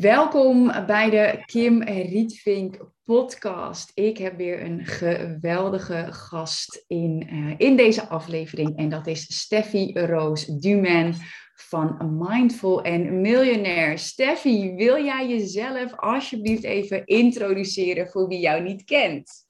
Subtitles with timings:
[0.00, 3.90] Welkom bij de Kim Rietvink podcast.
[3.94, 9.92] Ik heb weer een geweldige gast in, uh, in deze aflevering en dat is Steffi
[9.92, 11.14] Roos Duman
[11.54, 13.96] van Mindful en Millionaire.
[13.96, 19.46] Steffi, wil jij jezelf alsjeblieft even introduceren voor wie jou niet kent?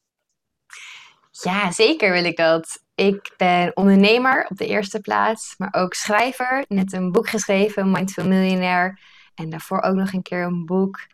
[1.31, 2.84] Ja, zeker wil ik dat.
[2.95, 6.65] Ik ben ondernemer op de eerste plaats, maar ook schrijver.
[6.69, 8.99] Net een boek geschreven, Mindful Millionaire.
[9.35, 11.07] En daarvoor ook nog een keer een boek.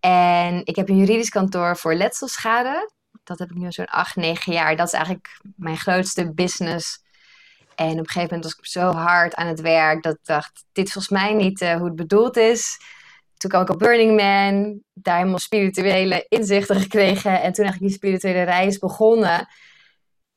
[0.00, 2.90] En ik heb een juridisch kantoor voor letselschade.
[3.24, 4.76] Dat heb ik nu zo'n acht, negen jaar.
[4.76, 7.04] Dat is eigenlijk mijn grootste business.
[7.74, 10.64] En op een gegeven moment was ik zo hard aan het werk dat ik dacht,
[10.72, 12.78] dit is volgens mij niet uh, hoe het bedoeld is.
[13.36, 17.30] Toen kwam ik op Burning Man, daar helemaal spirituele inzichten gekregen.
[17.30, 19.48] En toen eigenlijk die spirituele reis begonnen.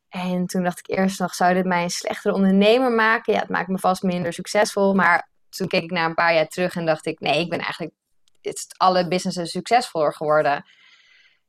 [0.10, 3.34] En toen dacht ik eerst nog, zou dit mij een slechtere ondernemer maken?
[3.34, 4.94] Ja, het maakt me vast minder succesvol.
[4.94, 7.60] Maar toen keek ik na een paar jaar terug en dacht ik, nee, ik ben
[7.60, 7.94] eigenlijk
[8.78, 10.66] alle businesses succesvoller geworden.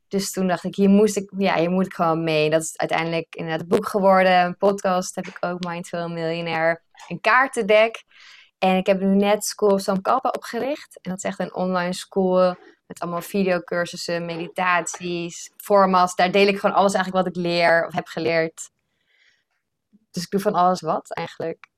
[0.09, 2.51] Dus toen dacht ik, hier moest ik, ja, hier moet ik gewoon mee.
[2.51, 4.45] Dat is uiteindelijk inderdaad het boek geworden.
[4.45, 6.81] Een podcast heb ik ook, Mindful Millionaire.
[7.09, 8.05] Een kaartendek.
[8.59, 10.99] En ik heb nu net School of Samkalpa opgericht.
[11.03, 12.57] En dat is echt een online school
[12.91, 16.15] met allemaal videocursussen, meditaties, formats.
[16.15, 18.71] Daar deel ik gewoon alles eigenlijk wat ik leer of heb geleerd.
[20.11, 21.69] Dus ik doe van alles wat eigenlijk.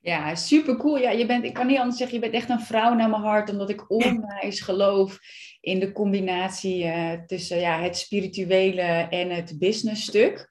[0.00, 0.98] Ja, super cool.
[0.98, 3.22] Ja, je bent, ik kan niet anders zeggen, je bent echt een vrouw naar mijn
[3.22, 5.18] hart, omdat ik onwijs geloof
[5.60, 10.48] in de combinatie uh, tussen ja, het spirituele en het business stuk.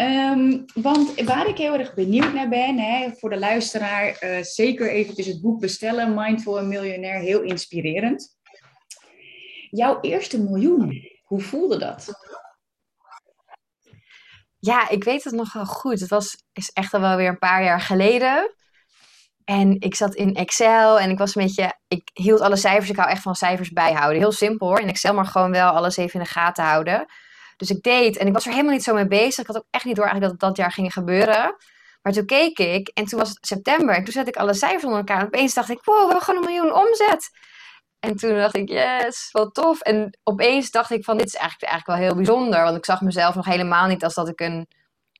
[0.00, 4.90] Um, want waar ik heel erg benieuwd naar ben, hè, voor de luisteraar, uh, zeker
[4.90, 8.36] eventjes het boek bestellen, Mindful en Miljonair, heel inspirerend.
[9.70, 12.08] Jouw eerste miljoen, hoe voelde dat?
[14.58, 16.00] Ja, ik weet het nog wel goed.
[16.00, 18.54] Het was, is echt al wel weer een paar jaar geleden.
[19.44, 22.96] En ik zat in Excel en ik was een beetje, ik hield alle cijfers, ik
[22.96, 24.18] hou echt van cijfers bijhouden.
[24.18, 27.06] Heel simpel hoor, in Excel, maar gewoon wel alles even in de gaten houden.
[27.56, 29.38] Dus ik deed en ik was er helemaal niet zo mee bezig.
[29.38, 31.56] Ik had ook echt niet door eigenlijk dat het dat jaar ging gebeuren.
[32.02, 34.84] Maar toen keek ik en toen was het september en toen zette ik alle cijfers
[34.84, 35.20] onder elkaar.
[35.20, 37.30] En opeens dacht ik, wow, we hebben gewoon een miljoen omzet.
[38.06, 39.80] En toen dacht ik, yes, wat tof.
[39.80, 42.62] En opeens dacht ik van, dit is eigenlijk, eigenlijk wel heel bijzonder.
[42.62, 44.68] Want ik zag mezelf nog helemaal niet als dat ik een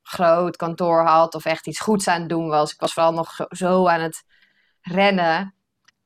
[0.03, 2.73] groot kantoor had of echt iets goeds aan het doen was.
[2.73, 4.25] Ik was vooral nog zo aan het
[4.81, 5.55] rennen.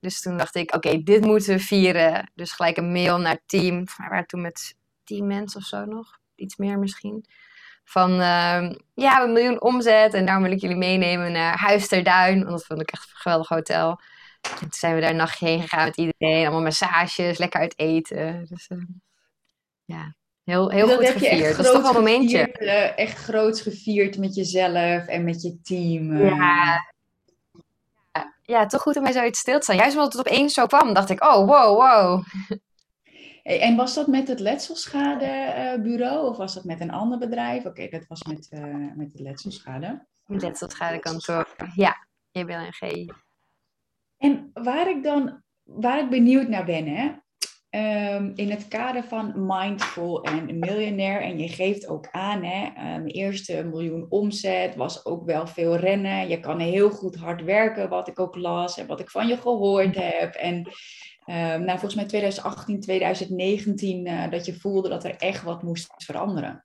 [0.00, 2.30] Dus toen dacht ik, oké, dit moeten we vieren.
[2.34, 3.84] Dus gelijk een mail naar het team.
[3.84, 4.74] We waren toen met
[5.04, 6.18] tien mensen of zo nog.
[6.34, 7.24] Iets meer misschien.
[7.84, 10.14] Van, uh, ja, een miljoen omzet.
[10.14, 12.38] En daarom wil ik jullie meenemen naar Huis ter Duin.
[12.38, 14.00] Want dat vond ik echt een geweldig hotel.
[14.40, 16.42] En toen zijn we daar een nachtje heen gegaan met iedereen.
[16.42, 18.46] Allemaal massages, lekker uit eten.
[18.48, 18.84] Dus uh,
[19.84, 20.14] ja,
[20.50, 21.56] Heel, heel goed gevierd.
[21.56, 22.38] Dat is toch wel een momentje.
[22.38, 26.10] Gevierd, uh, echt groots gevierd met jezelf en met je team.
[26.10, 26.28] Uh.
[26.28, 26.92] Ja.
[28.42, 28.66] ja.
[28.66, 29.76] toch goed om mij zoiets stil te staan.
[29.76, 32.24] Juist omdat het opeens zo kwam, dacht ik, oh, wow, wow.
[33.42, 37.64] Hey, en was dat met het letselschadebureau of was dat met een ander bedrijf?
[37.64, 38.62] Oké, dat was met, uh,
[38.94, 40.06] met het letselschade.
[40.26, 43.12] Letselschadekantoor, ja, JBLNG.
[44.20, 47.10] En waar ik dan, waar ik benieuwd naar ben, hè,
[47.76, 53.06] Um, in het kader van Mindful en Miljonair, en je geeft ook aan, hè, mijn
[53.06, 56.28] eerste miljoen omzet was ook wel veel rennen.
[56.28, 59.36] Je kan heel goed hard werken, wat ik ook las en wat ik van je
[59.36, 60.34] gehoord heb.
[60.34, 65.62] En um, nou, volgens mij 2018, 2019, uh, dat je voelde dat er echt wat
[65.62, 66.64] moest veranderen.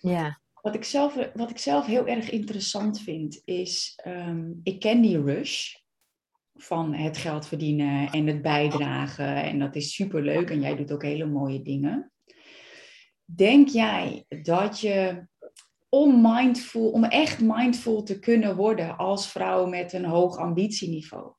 [0.00, 0.40] Ja.
[0.66, 5.22] Wat ik zelf, wat ik zelf heel erg interessant vind, is, um, ik ken die
[5.22, 5.74] rush
[6.54, 9.42] van het geld verdienen en het bijdragen.
[9.42, 12.12] En dat is superleuk en jij doet ook hele mooie dingen.
[13.24, 15.26] Denk jij dat je
[15.88, 21.32] om mindful, om echt mindful te kunnen worden als vrouw met een hoog ambitieniveau,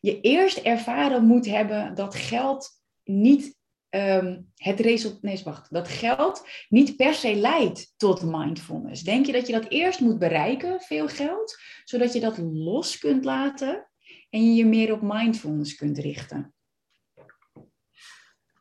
[0.00, 2.70] je eerst ervaren moet hebben dat geld
[3.04, 3.57] niet
[3.90, 9.02] um, het resultaat, nee, wacht, dat geld niet per se leidt tot mindfulness.
[9.02, 13.24] Denk je dat je dat eerst moet bereiken, veel geld, zodat je dat los kunt
[13.24, 13.88] laten
[14.30, 16.54] en je je meer op mindfulness kunt richten?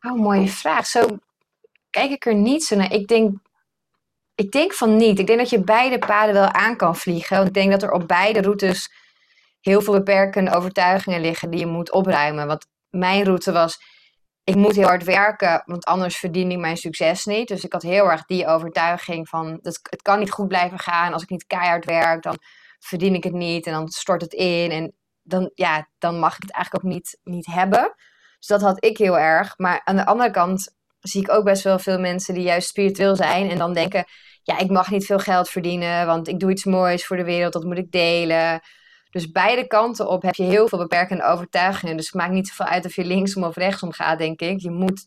[0.02, 0.88] Oh, mooie vraag.
[0.88, 1.18] Zo
[1.90, 2.94] kijk ik er niet zo naar.
[2.94, 3.38] Ik denk,
[4.36, 5.20] ik denk van niet.
[5.20, 7.36] Ik denk dat je beide paden wel aan kan vliegen.
[7.36, 8.92] Want ik denk dat er op beide routes
[9.62, 12.48] heel veel beperkende overtuigingen liggen die je moet opruimen.
[12.48, 13.80] Want mijn route was,
[14.48, 17.48] ik moet heel hard werken, want anders verdien ik mijn succes niet.
[17.48, 21.14] Dus ik had heel erg die overtuiging van, het, het kan niet goed blijven gaan.
[21.14, 22.38] Als ik niet keihard werk, dan
[22.80, 24.72] verdien ik het niet en dan stort het in.
[24.72, 27.94] En dan, ja, dan mag ik het eigenlijk ook niet, niet hebben.
[28.38, 29.58] Dus dat had ik heel erg.
[29.58, 33.16] Maar aan de andere kant zie ik ook best wel veel mensen die juist spiritueel
[33.16, 34.06] zijn en dan denken,
[34.44, 37.54] ja, ik mag niet veel geld verdienen, want ik doe iets moois voor de wereld,
[37.54, 38.62] dat moet ik delen.
[39.10, 41.98] Dus beide kanten op heb je heel veel beperkende overtuigingen.
[41.98, 44.60] Dus het maakt niet zoveel uit of je linksom of rechtsom gaat, denk ik.
[44.60, 45.06] Je moet,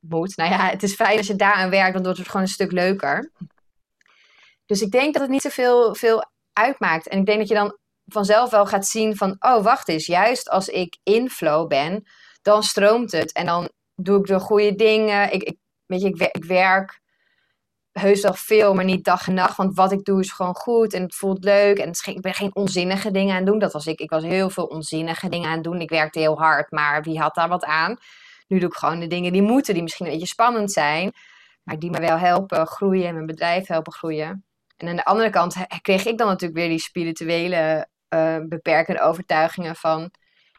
[0.00, 0.36] moet.
[0.36, 2.72] Nou ja, het is fijn als je daaraan werkt, dan wordt het gewoon een stuk
[2.72, 3.32] leuker.
[4.66, 7.08] Dus ik denk dat het niet zoveel veel uitmaakt.
[7.08, 10.50] En ik denk dat je dan vanzelf wel gaat zien van, oh wacht eens, juist
[10.50, 12.06] als ik in flow ben,
[12.42, 13.32] dan stroomt het.
[13.32, 15.32] En dan doe ik de goede dingen.
[15.32, 15.56] Ik, ik
[15.86, 17.00] weet je, ik werk
[18.00, 19.56] heus wel veel, maar niet dag en nacht.
[19.56, 21.78] Want wat ik doe is gewoon goed en het voelt leuk.
[21.78, 23.58] En ik ben geen onzinnige dingen aan het doen.
[23.58, 24.00] Dat was ik.
[24.00, 25.80] Ik was heel veel onzinnige dingen aan het doen.
[25.80, 27.96] Ik werkte heel hard, maar wie had daar wat aan?
[28.48, 31.12] Nu doe ik gewoon de dingen die moeten, die misschien een beetje spannend zijn.
[31.62, 34.44] Maar die me wel helpen groeien en mijn bedrijf helpen groeien.
[34.76, 39.76] En aan de andere kant kreeg ik dan natuurlijk weer die spirituele uh, beperkende overtuigingen
[39.76, 40.10] van...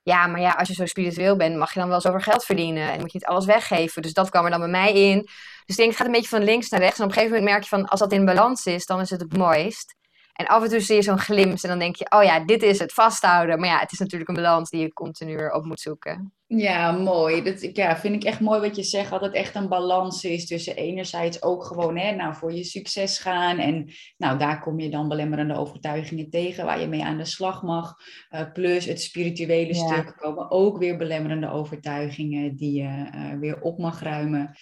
[0.07, 2.91] Ja, maar ja, als je zo spiritueel bent, mag je dan wel zoveel geld verdienen.
[2.91, 4.01] En moet je niet alles weggeven.
[4.01, 5.21] Dus dat kwam er dan bij mij in.
[5.21, 5.31] Dus
[5.65, 6.97] ik denk, het gaat een beetje van links naar rechts.
[6.97, 9.09] En op een gegeven moment merk je van, als dat in balans is, dan is
[9.09, 9.95] het het mooist.
[10.37, 12.63] En af en toe zie je zo'n glimp en dan denk je, oh ja, dit
[12.63, 13.59] is het, vasthouden.
[13.59, 16.31] Maar ja, het is natuurlijk een balans die je continu op moet zoeken.
[16.49, 17.43] Ja, mooi.
[17.43, 20.47] Dat ja, vind ik echt mooi wat je zegt, dat het echt een balans is
[20.47, 23.57] tussen enerzijds ook gewoon hè, nou, voor je succes gaan.
[23.57, 27.63] En nou, daar kom je dan belemmerende overtuigingen tegen waar je mee aan de slag
[27.63, 27.95] mag.
[28.29, 33.77] Uh, plus het spirituele stuk komen ook weer belemmerende overtuigingen die je uh, weer op
[33.77, 34.55] mag ruimen.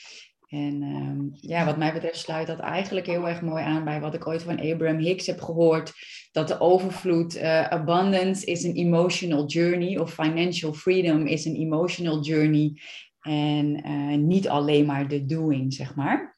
[0.48, 4.14] En ehm, ja, wat mij betreft sluit dat eigenlijk heel erg mooi aan bij wat
[4.14, 5.94] ik ooit van Abraham Hicks heb gehoord.
[6.32, 12.24] Dat de overvloed, uh, abundance is een emotional journey of financial freedom is een emotional
[12.24, 12.82] journey.
[13.22, 16.38] En uh, niet alleen maar de doing, zeg maar.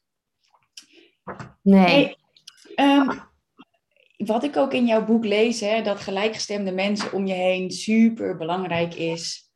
[1.62, 2.16] Nee.
[2.76, 3.20] um,
[4.16, 8.36] wat ik ook in jouw boek lees, hè, dat gelijkgestemde mensen om je heen super
[8.36, 9.47] belangrijk is.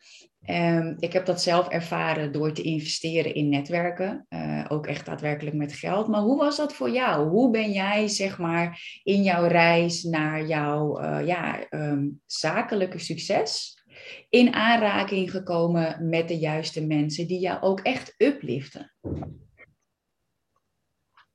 [0.46, 5.56] Um, ik heb dat zelf ervaren door te investeren in netwerken, uh, ook echt daadwerkelijk
[5.56, 6.08] met geld.
[6.08, 7.28] Maar hoe was dat voor jou?
[7.28, 13.80] Hoe ben jij, zeg maar, in jouw reis naar jouw uh, ja, um, zakelijke succes
[14.28, 18.92] in aanraking gekomen met de juiste mensen die jou ook echt upliften?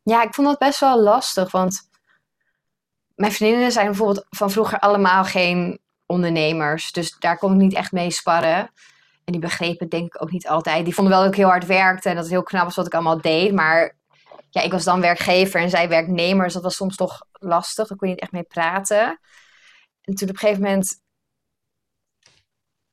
[0.04, 1.89] Ja, ik vond dat best wel lastig, want
[3.15, 7.92] mijn vriendinnen zijn bijvoorbeeld van vroeger allemaal geen ondernemers, dus daar kon ik niet echt
[7.92, 8.71] mee sparren.
[9.28, 10.86] En die begrepen denk ik ook niet altijd.
[10.86, 12.86] Die vonden wel dat ik heel hard werkte en dat het heel knap was wat
[12.86, 13.54] ik allemaal deed.
[13.54, 13.98] Maar
[14.50, 16.44] ja, ik was dan werkgever en zij werknemer.
[16.44, 17.88] Dus dat was soms toch lastig.
[17.88, 19.20] Daar kon je niet echt mee praten.
[20.02, 21.02] En toen op een gegeven moment...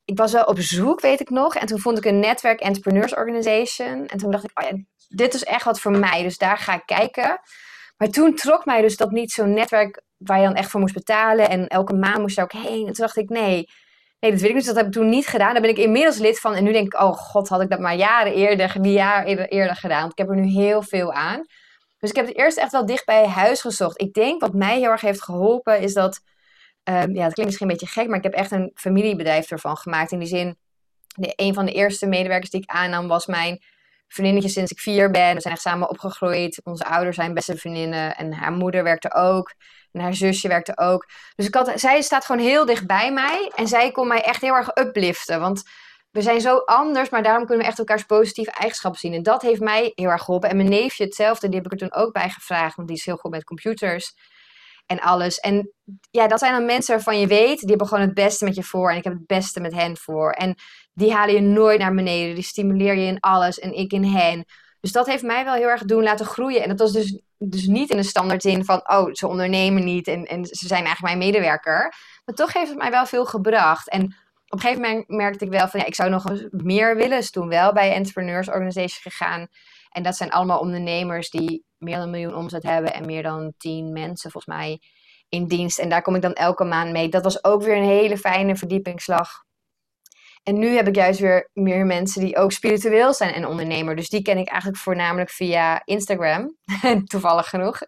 [0.05, 1.55] Ik was wel op zoek, weet ik nog.
[1.55, 4.07] En toen vond ik een netwerk Entrepreneurs Organization.
[4.07, 6.23] En toen dacht ik, oh dit is echt wat voor mij.
[6.23, 7.39] Dus daar ga ik kijken.
[7.97, 10.93] Maar toen trok mij dus dat niet zo'n netwerk waar je dan echt voor moest
[10.93, 11.49] betalen.
[11.49, 12.87] En elke maand moest je ook heen.
[12.87, 13.69] En toen dacht ik, nee,
[14.19, 14.65] Nee, dat weet ik niet.
[14.65, 15.53] Dat heb ik toen niet gedaan.
[15.53, 16.53] Daar ben ik inmiddels lid van.
[16.53, 19.75] En nu denk ik, oh god, had ik dat maar jaren eerder, die jaar eerder,
[19.75, 19.99] gedaan.
[19.99, 21.45] Want ik heb er nu heel veel aan.
[21.99, 24.01] Dus ik heb het eerst echt wel dicht bij huis gezocht.
[24.01, 26.21] Ik denk wat mij heel erg heeft geholpen is dat,
[26.83, 29.77] um, ja, het klinkt misschien een beetje gek, maar ik heb echt een familiebedrijf ervan
[29.77, 30.11] gemaakt.
[30.11, 30.57] In die zin,
[31.35, 33.63] een van de eerste medewerkers die ik aannam was mijn
[34.07, 35.35] vriendinnetje sinds ik vier ben.
[35.35, 36.61] We zijn echt samen opgegroeid.
[36.63, 39.53] Onze ouders zijn beste vriendinnen en haar moeder werkte ook.
[39.95, 41.09] En haar zusje werkte ook.
[41.35, 43.51] Dus ik had, zij staat gewoon heel dicht bij mij.
[43.55, 45.39] En zij kon mij echt heel erg upliften.
[45.39, 45.63] Want
[46.11, 49.13] we zijn zo anders, maar daarom kunnen we echt elkaars positieve eigenschappen zien.
[49.13, 50.49] En dat heeft mij heel erg geholpen.
[50.49, 52.75] En mijn neefje hetzelfde, die heb ik er toen ook bij gevraagd.
[52.75, 54.15] Want die is heel goed met computers
[54.85, 55.39] en alles.
[55.39, 55.71] En
[56.11, 58.63] ja, dat zijn dan mensen waarvan je weet, die hebben gewoon het beste met je
[58.63, 58.91] voor.
[58.91, 60.31] En ik heb het beste met hen voor.
[60.31, 60.55] En
[60.93, 62.35] die halen je nooit naar beneden.
[62.35, 64.45] Die stimuleer je in alles en ik in hen.
[64.85, 66.63] Dus dat heeft mij wel heel erg doen laten groeien.
[66.63, 70.07] En dat was dus, dus niet in de standaard zin van, oh, ze ondernemen niet
[70.07, 71.93] en, en ze zijn eigenlijk mijn medewerker.
[72.25, 73.89] Maar toch heeft het mij wel veel gebracht.
[73.89, 74.11] En op
[74.47, 77.17] een gegeven moment merkte ik wel van, ja, ik zou nog meer willen.
[77.17, 79.47] Dus toen wel bij Entrepreneurs Organization gegaan.
[79.89, 83.53] En dat zijn allemaal ondernemers die meer dan een miljoen omzet hebben en meer dan
[83.57, 84.79] tien mensen volgens mij
[85.29, 85.79] in dienst.
[85.79, 87.09] En daar kom ik dan elke maand mee.
[87.09, 89.44] Dat was ook weer een hele fijne verdiepingsslag.
[90.45, 93.95] En nu heb ik juist weer meer mensen die ook spiritueel zijn en ondernemer.
[93.95, 96.57] Dus die ken ik eigenlijk voornamelijk via Instagram.
[97.05, 97.81] Toevallig genoeg.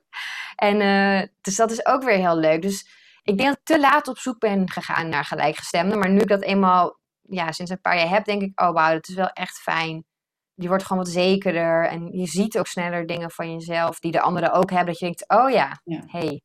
[0.56, 2.62] En uh, dus dat is ook weer heel leuk.
[2.62, 2.88] Dus
[3.24, 6.00] ik denk dat ik te laat op zoek ben gegaan naar gelijkgestemden.
[6.00, 8.94] Maar nu ik dat eenmaal ja, sinds een paar jaar heb, denk ik, oh wauw,
[8.94, 10.06] dat is wel echt fijn.
[10.54, 14.22] Je wordt gewoon wat zekerder en je ziet ook sneller dingen van jezelf die de
[14.22, 14.88] anderen ook hebben.
[14.88, 16.04] Dat je denkt, oh ja, ja.
[16.06, 16.42] hey.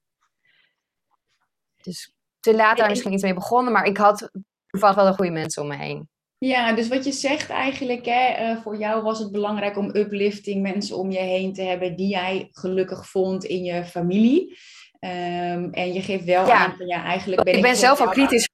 [1.76, 4.31] Dus te laat daar misschien iets mee begonnen, maar ik had
[4.72, 6.08] toevallig wel de goede mensen om me heen.
[6.38, 10.62] Ja, dus wat je zegt eigenlijk, hè, uh, voor jou was het belangrijk om uplifting,
[10.62, 14.58] mensen om je heen te hebben die jij gelukkig vond in je familie.
[15.00, 17.58] Um, en je geeft wel aan van ja, eigenlijk ben ik.
[17.58, 18.48] Ik ben zelf al kritisch.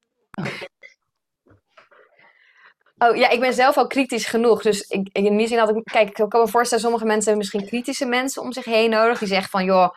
[2.98, 4.62] Oh ja, ik ben zelf al kritisch genoeg.
[4.62, 5.84] Dus ik, in die zin had ik.
[5.84, 9.18] Kijk, ik kan me voorstellen, sommige mensen hebben misschien kritische mensen om zich heen nodig.
[9.18, 9.88] Die zeggen van joh,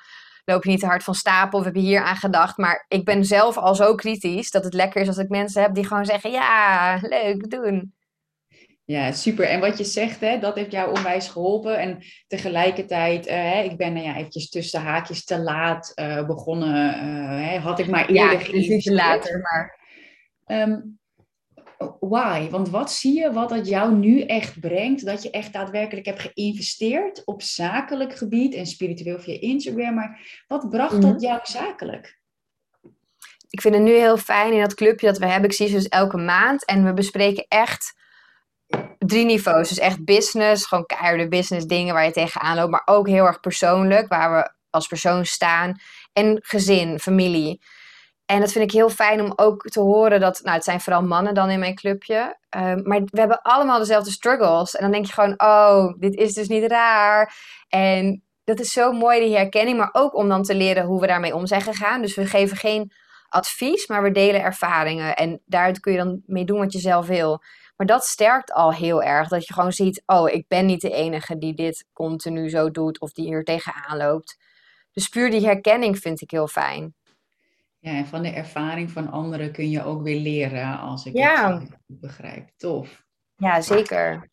[0.46, 2.58] loop je niet te hard van stapel of heb je hier aan gedacht.
[2.58, 5.74] Maar ik ben zelf al zo kritisch dat het lekker is als ik mensen heb
[5.74, 7.94] die gewoon zeggen: ja, leuk, doen.
[8.86, 9.46] Ja, super.
[9.46, 11.80] En wat je zegt, hè, dat heeft jou onwijs geholpen.
[11.80, 16.96] En tegelijkertijd, uh, ik ben nou ja, eventjes tussen haakjes te laat uh, begonnen.
[17.56, 19.80] Uh, had ik maar eerder ja, later, maar...
[20.46, 21.00] Um,
[22.00, 22.50] why?
[22.50, 25.06] Want wat zie je wat dat jou nu echt brengt?
[25.06, 29.94] Dat je echt daadwerkelijk hebt geïnvesteerd op zakelijk gebied en spiritueel via Instagram.
[29.94, 31.22] Maar wat bracht dat mhm.
[31.22, 32.20] jou zakelijk?
[33.50, 35.50] Ik vind het nu heel fijn in dat clubje dat we hebben.
[35.50, 37.94] Ik zie ze dus elke maand en we bespreken echt
[38.98, 39.70] drie niveaus.
[39.70, 42.72] Dus echt business, gewoon keiharde business dingen waar je tegenaan loopt.
[42.72, 45.80] Maar ook heel erg persoonlijk, waar we als persoon staan.
[46.14, 47.62] En gezin, familie.
[48.32, 51.04] En dat vind ik heel fijn om ook te horen dat, nou het zijn vooral
[51.04, 54.76] mannen dan in mijn clubje, ehm, maar we hebben allemaal dezelfde struggles.
[54.76, 57.36] En dan denk je gewoon, oh, dit is dus niet raar.
[57.70, 61.08] En dat is zo mooi, die herkenning, maar ook om dan te leren hoe we
[61.08, 62.02] daarmee om zijn gegaan.
[62.02, 62.92] Dus we geven geen
[63.30, 65.16] advies, maar we delen ervaringen.
[65.16, 67.44] En daaruit kun je dan mee doen wat je zelf wil.
[67.78, 69.28] Maar dat sterkt al heel erg.
[69.28, 73.00] Dat je gewoon ziet, oh, ik ben niet de enige die dit continu zo doet
[73.00, 74.38] of die hier tegenaan loopt.
[74.92, 76.96] Dus puur die herkenning vind ik heel fijn.
[77.84, 81.70] Ja, en van de ervaring van anderen kun je ook weer leren, als ik het
[81.88, 82.50] begrijp.
[82.58, 83.06] Tof.
[83.36, 84.30] Ja, zeker.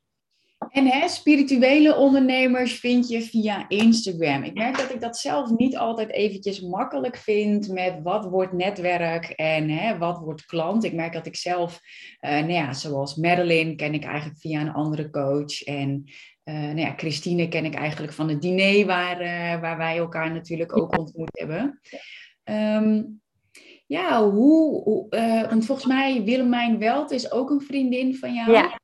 [0.71, 4.43] En hè, spirituele ondernemers vind je via Instagram.
[4.43, 9.25] Ik merk dat ik dat zelf niet altijd eventjes makkelijk vind met wat wordt netwerk
[9.25, 10.85] en hè, wat wordt klant.
[10.85, 11.81] Ik merk dat ik zelf,
[12.21, 15.63] uh, nou ja, zoals Madeline ken ik eigenlijk via een andere coach.
[15.63, 16.05] En
[16.45, 20.33] uh, nou ja, Christine ken ik eigenlijk van het diner waar, uh, waar wij elkaar
[20.33, 21.81] natuurlijk ook ontmoet hebben.
[22.45, 23.21] Um,
[23.89, 25.07] ja, hoe, hoe
[25.51, 28.53] want volgens mij Willemijn Welt is ook een vriendin van jou.
[28.53, 28.79] Ja.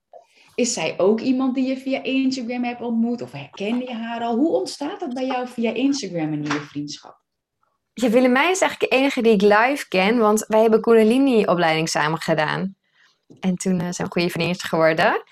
[0.54, 3.22] Is zij ook iemand die je via Instagram hebt ontmoet?
[3.22, 4.36] Of herken je haar al?
[4.36, 7.22] Hoe ontstaat dat bij jou via Instagram, een nieuwe vriendschap?
[7.92, 12.20] Ja, Willemijn is eigenlijk de enige die ik live ken, want wij hebben Kundalini-opleiding samen
[12.20, 12.76] gedaan.
[13.40, 15.22] En toen uh, zijn we goede vriendjes geworden.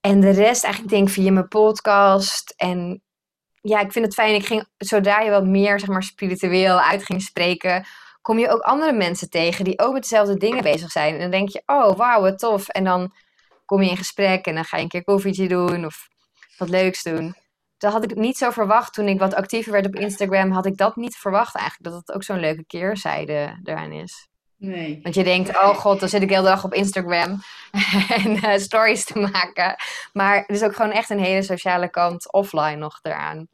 [0.00, 2.54] En de rest eigenlijk denk ik via mijn podcast.
[2.56, 3.02] En
[3.60, 4.34] ja, ik vind het fijn.
[4.34, 7.86] Ik ging, zodra je wat meer zeg maar, spiritueel uit ging spreken,
[8.28, 11.14] kom je ook andere mensen tegen die ook met dezelfde dingen bezig zijn.
[11.14, 12.68] En dan denk je, oh wauw, wat tof.
[12.68, 13.12] En dan
[13.64, 16.08] kom je in gesprek en dan ga je een keer koffietje doen of
[16.58, 17.34] wat leuks doen.
[17.78, 20.50] Dat had ik niet zo verwacht toen ik wat actiever werd op Instagram.
[20.50, 24.28] Had ik dat niet verwacht eigenlijk, dat het ook zo'n leuke keerzijde eraan is.
[24.56, 25.00] Nee.
[25.02, 27.40] Want je denkt, oh god, dan zit ik de hele dag op Instagram
[28.24, 29.76] en uh, stories te maken.
[30.12, 33.48] Maar er is ook gewoon echt een hele sociale kant offline nog eraan.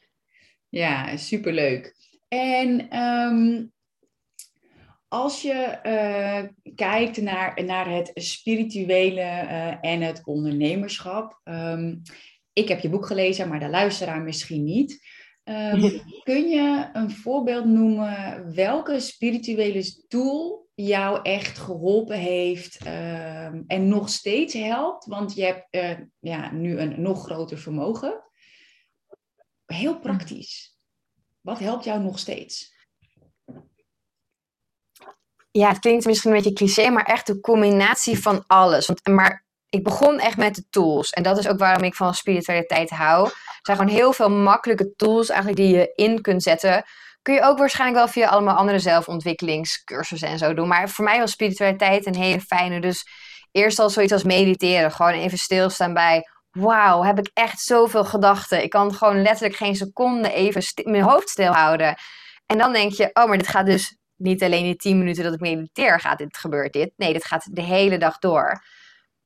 [0.69, 1.95] Ja, superleuk.
[2.28, 3.73] En um,
[5.14, 11.40] als je uh, kijkt naar, naar het spirituele uh, en het ondernemerschap.
[11.44, 12.02] Um,
[12.52, 15.06] ik heb je boek gelezen, maar de luisteraar misschien niet.
[15.44, 15.80] Um,
[16.23, 24.09] kun je een voorbeeld noemen welke spirituele tool jou echt geholpen heeft um, en nog
[24.09, 25.06] steeds helpt?
[25.06, 28.23] Want je hebt uh, ja, nu een nog groter vermogen.
[29.66, 30.78] Heel praktisch.
[31.40, 32.74] Wat helpt jou nog steeds?
[35.58, 38.87] Ja, het klinkt misschien een beetje cliché, maar echt de combinatie van alles.
[38.87, 41.11] Want, maar ik begon echt met de tools.
[41.11, 43.26] En dat is ook waarom ik van spiritualiteit hou.
[43.26, 43.32] Er
[43.62, 46.84] zijn gewoon heel veel makkelijke tools eigenlijk die je in kunt zetten.
[47.23, 50.68] Kun je ook waarschijnlijk wel via allemaal andere zelfontwikkelingscursussen en zo doen.
[50.68, 52.80] Maar voor mij was spiritualiteit een hele fijne.
[52.80, 53.06] Dus
[53.50, 54.92] eerst al zoiets als mediteren.
[54.92, 58.62] Gewoon even stilstaan bij wauw, heb ik echt zoveel gedachten.
[58.62, 61.94] Ik kan gewoon letterlijk geen seconde even mijn hoofd stilhouden.
[62.46, 65.35] En dan denk je, oh, maar dit gaat dus niet alleen die tien minuten dat
[65.35, 66.92] ik mediteer gaat dit, gebeurt dit.
[66.97, 68.62] Nee, dit gaat de hele dag door.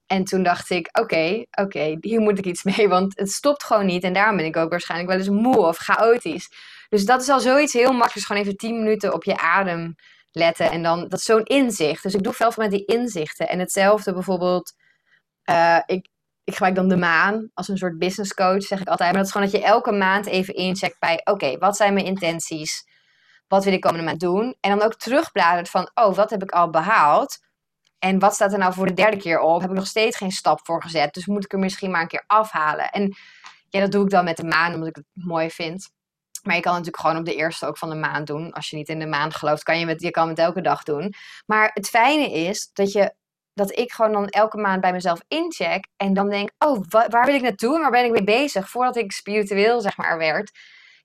[0.06, 3.86] En toen dacht ik, oké, oké, hier moet ik iets mee, want het stopt gewoon
[3.86, 4.02] niet.
[4.02, 6.50] En daarom ben ik ook waarschijnlijk wel eens moe of chaotisch.
[6.88, 9.94] Dus dat is al zoiets heel makkelijks, gewoon even tien minuten op je adem
[10.32, 10.70] letten.
[10.70, 12.02] En dan, dat is zo'n inzicht.
[12.02, 13.48] Dus ik doe veel met die inzichten.
[13.48, 14.72] En hetzelfde bijvoorbeeld,
[15.50, 16.08] uh, ik,
[16.44, 19.08] ik gebruik dan de maan als een soort business coach, zeg ik altijd.
[19.10, 22.06] Maar dat is gewoon dat je elke maand even incheckt bij, oké, wat zijn mijn
[22.06, 22.86] intenties?
[23.48, 24.56] Wat wil ik komende maand doen?
[24.60, 27.38] En dan ook terugbladeren van, oh, wat heb ik al behaald?
[27.98, 29.60] En wat staat er nou voor de derde keer op?
[29.60, 31.14] Heb ik nog steeds geen stap voor gezet?
[31.14, 32.90] Dus moet ik er misschien maar een keer afhalen?
[32.90, 33.16] En
[33.68, 35.90] ja, dat doe ik dan met de maan, omdat ik het mooi vind.
[36.42, 38.52] Maar je kan natuurlijk gewoon op de eerste ook van de maand doen.
[38.52, 40.82] Als je niet in de maan gelooft, kan je, met, je kan het elke dag
[40.82, 41.14] doen.
[41.46, 43.14] Maar het fijne is dat, je,
[43.54, 45.86] dat ik gewoon dan elke maand bij mezelf incheck.
[45.96, 48.68] En dan denk, oh, waar wil ik naartoe waar ben ik mee bezig?
[48.70, 50.50] Voordat ik spiritueel, zeg maar, werd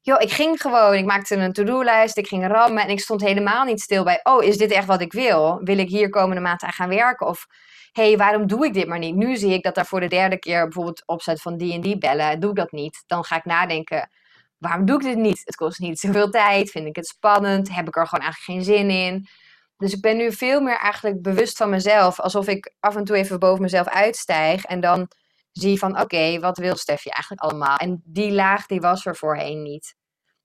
[0.03, 3.63] joh, ik ging gewoon, ik maakte een to-do-lijst, ik ging rammen en ik stond helemaal
[3.63, 5.59] niet stil bij, oh, is dit echt wat ik wil?
[5.63, 7.27] Wil ik hier komende maand aan gaan werken?
[7.27, 7.47] Of,
[7.91, 9.15] hé, hey, waarom doe ik dit maar niet?
[9.15, 11.97] Nu zie ik dat daar voor de derde keer bijvoorbeeld opzet van die en die
[11.97, 13.03] bellen, doe ik dat niet.
[13.07, 14.09] Dan ga ik nadenken,
[14.57, 15.41] waarom doe ik dit niet?
[15.45, 18.75] Het kost niet zoveel tijd, vind ik het spannend, heb ik er gewoon eigenlijk geen
[18.75, 19.27] zin in?
[19.77, 23.15] Dus ik ben nu veel meer eigenlijk bewust van mezelf, alsof ik af en toe
[23.15, 25.07] even boven mezelf uitstijg en dan
[25.53, 27.77] zie van oké, wat wil Stefje eigenlijk allemaal?
[27.77, 29.95] En die laag die was er voorheen niet.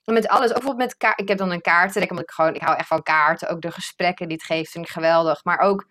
[0.05, 1.23] En met alles, bijvoorbeeld met kaarten.
[1.23, 3.49] Ik heb dan een kaartendek, omdat ik gewoon, ik hou echt van kaarten.
[3.49, 5.45] Ook de gesprekken die het geeft, vind ik geweldig.
[5.45, 5.87] Maar ook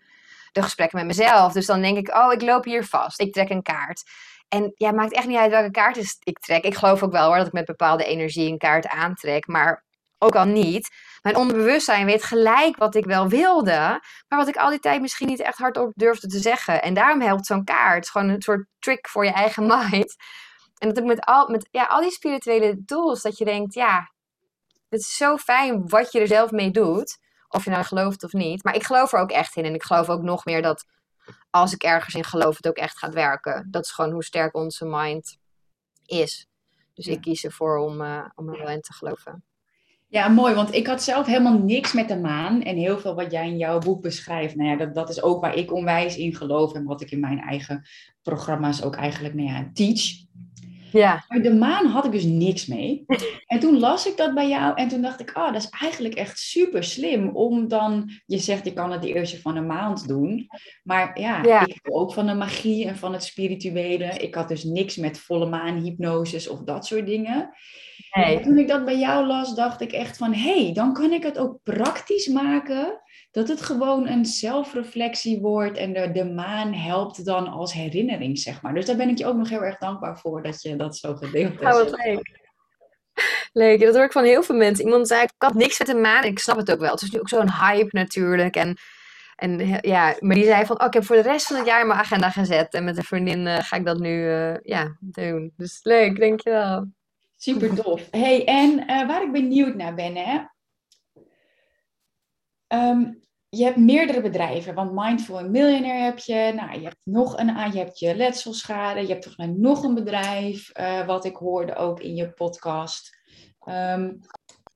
[0.52, 1.52] de gesprekken met mezelf.
[1.52, 3.20] Dus dan denk ik, oh, ik loop hier vast.
[3.20, 4.02] Ik trek een kaart.
[4.48, 6.64] En ja, maakt echt niet uit welke kaart ik trek.
[6.64, 9.46] Ik geloof ook wel hoor, dat ik met bepaalde energie een kaart aantrek.
[9.46, 9.84] Maar
[10.18, 10.90] ook al niet.
[11.22, 15.28] Mijn onderbewustzijn weet gelijk wat ik wel wilde, maar wat ik al die tijd misschien
[15.28, 16.82] niet echt hardop durfde te zeggen.
[16.82, 17.94] En daarom helpt zo'n kaart.
[17.94, 20.16] Het is gewoon een soort trick voor je eigen mind.
[20.78, 24.12] En dat ook met al, met, ja, al die spirituele tools, dat je denkt, ja,
[24.88, 27.18] het is zo fijn wat je er zelf mee doet.
[27.48, 28.64] Of je nou gelooft of niet.
[28.64, 29.64] Maar ik geloof er ook echt in.
[29.64, 30.84] En ik geloof ook nog meer dat
[31.50, 33.68] als ik ergens in geloof, het ook echt gaat werken.
[33.70, 35.38] Dat is gewoon hoe sterk onze mind
[36.04, 36.46] is.
[36.94, 39.44] Dus ik kies ervoor om, uh, om er wel in te geloven.
[40.10, 42.62] Ja, mooi, want ik had zelf helemaal niks met de maan.
[42.62, 45.40] En heel veel wat jij in jouw boek beschrijft, nou ja, dat, dat is ook
[45.40, 46.74] waar ik onwijs in geloof.
[46.74, 47.86] En wat ik in mijn eigen
[48.22, 50.26] programma's ook eigenlijk nou ja, teach.
[50.92, 51.24] Ja.
[51.28, 53.04] Maar de maan had ik dus niks mee.
[53.46, 56.14] En toen las ik dat bij jou en toen dacht ik, oh, dat is eigenlijk
[56.14, 60.08] echt super slim om dan, je zegt je kan het de eerste van een maand
[60.08, 60.46] doen.
[60.82, 61.66] Maar ja, ja.
[61.66, 64.04] ik heb ook van de magie en van het spirituele.
[64.04, 67.50] Ik had dus niks met volle maan hypnoses of dat soort dingen.
[68.12, 68.40] Nee.
[68.40, 71.22] Toen ik dat bij jou las, dacht ik echt van, hé, hey, dan kan ik
[71.22, 73.00] het ook praktisch maken.
[73.38, 78.62] Dat het gewoon een zelfreflectie wordt en de, de maan helpt dan als herinnering, zeg
[78.62, 78.74] maar.
[78.74, 81.14] Dus daar ben ik je ook nog heel erg dankbaar voor dat je dat zo
[81.14, 81.62] gedeeld hebt.
[81.62, 82.40] Oh, wat leuk.
[83.52, 84.84] Leuk, dat hoor ik van heel veel mensen.
[84.84, 86.24] Iemand zei, ik had niks met de maan.
[86.24, 86.90] Ik snap het ook wel.
[86.90, 88.56] Het is nu ook zo'n hype natuurlijk.
[88.56, 88.76] En,
[89.36, 91.86] en ja, maar die zei van, oh, ik heb voor de rest van het jaar
[91.86, 92.74] mijn agenda gezet.
[92.74, 95.52] En met een vriendin uh, ga ik dat nu uh, ja, doen.
[95.56, 96.86] Dus leuk, dankjewel.
[97.36, 98.08] Super tof.
[98.10, 100.40] Hey, en uh, waar ik benieuwd naar ben, hè.
[102.74, 106.52] Um, je hebt meerdere bedrijven, want Mindful Millionaire heb je.
[106.54, 109.00] Nou, je hebt nog een aan, je hebt je letselschade.
[109.00, 113.16] Je hebt volgens mij nog een bedrijf, uh, wat ik hoorde ook in je podcast.
[113.68, 114.20] Um,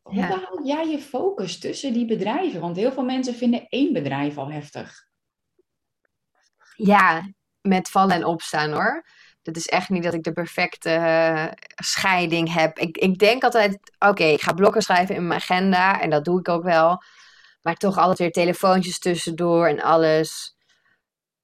[0.02, 0.26] hoe ja.
[0.26, 2.60] hou jij je focus tussen die bedrijven?
[2.60, 5.06] Want heel veel mensen vinden één bedrijf al heftig.
[6.76, 9.06] Ja, met vallen en opstaan hoor.
[9.42, 12.78] Het is echt niet dat ik de perfecte uh, scheiding heb.
[12.78, 16.00] Ik, ik denk altijd, oké, ik ga blokken schrijven in mijn agenda.
[16.00, 17.02] En dat doe ik ook wel.
[17.62, 20.56] Maar toch altijd weer telefoontjes tussendoor en alles.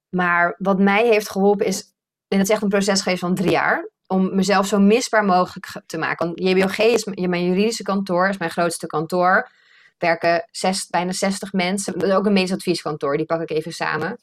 [0.09, 1.81] Maar wat mij heeft geholpen is,
[2.27, 5.81] en dat is echt een proces geweest van drie jaar, om mezelf zo misbaar mogelijk
[5.85, 6.25] te maken.
[6.25, 9.49] Want JBOG is mijn juridische kantoor, is mijn grootste kantoor.
[9.97, 10.45] Werken
[10.89, 11.93] bijna 60 mensen.
[11.93, 14.19] Dat is ook een medisch advieskantoor, die pak ik even samen.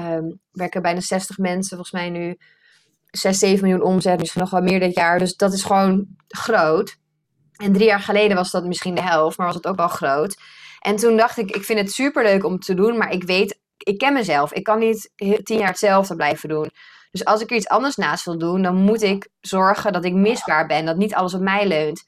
[0.00, 2.38] Um, werken bijna 60 mensen, volgens mij nu
[3.10, 5.18] 6, 7 miljoen omzet, misschien nog wel meer dit jaar.
[5.18, 6.96] Dus dat is gewoon groot.
[7.56, 10.36] En drie jaar geleden was dat misschien de helft, maar was het ook wel groot.
[10.84, 13.98] En toen dacht ik, ik vind het superleuk om te doen, maar ik weet, ik
[13.98, 14.52] ken mezelf.
[14.52, 15.10] Ik kan niet
[15.42, 16.70] tien jaar hetzelfde blijven doen.
[17.10, 20.12] Dus als ik er iets anders naast wil doen, dan moet ik zorgen dat ik
[20.12, 22.04] misbaar ben, dat niet alles op mij leunt.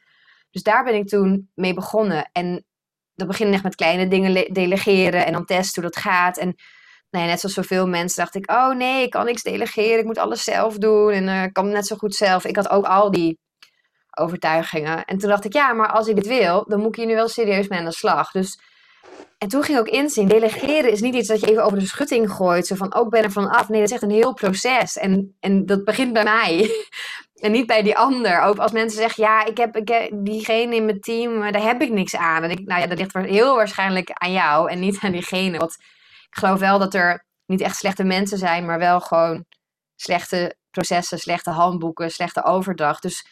[0.50, 2.30] Dus daar ben ik toen mee begonnen.
[2.32, 2.64] En
[3.14, 6.38] dat begint echt met kleine dingen delegeren en dan testen hoe dat gaat.
[6.38, 6.54] En
[7.10, 10.18] nou net zoals zoveel mensen dacht ik, oh nee, ik kan niks delegeren, ik moet
[10.18, 12.44] alles zelf doen en ik kan net zo goed zelf.
[12.44, 13.38] Ik had ook al die
[14.16, 15.04] overtuigingen.
[15.04, 17.14] En toen dacht ik, ja, maar als ik dit wil, dan moet ik hier nu
[17.14, 18.30] wel serieus mee aan de slag.
[18.30, 18.60] Dus,
[19.38, 21.86] en toen ging ik ook inzien, delegeren is niet iets dat je even over de
[21.86, 22.66] schutting gooit.
[22.66, 23.68] Zo van, ook oh, ben er van af.
[23.68, 24.96] Nee, dat is echt een heel proces.
[24.96, 26.70] En, en dat begint bij mij.
[27.44, 28.40] en niet bij die ander.
[28.40, 32.16] Ook als mensen zeggen, ja, ik heb, diegene in mijn team, daar heb ik niks
[32.16, 32.42] aan.
[32.42, 35.58] En ik, nou ja, dat ligt heel waarschijnlijk aan jou en niet aan diegene.
[35.58, 35.76] Want
[36.30, 39.44] ik geloof wel dat er niet echt slechte mensen zijn, maar wel gewoon
[39.96, 43.02] slechte processen, slechte handboeken, slechte overdracht.
[43.02, 43.26] Dus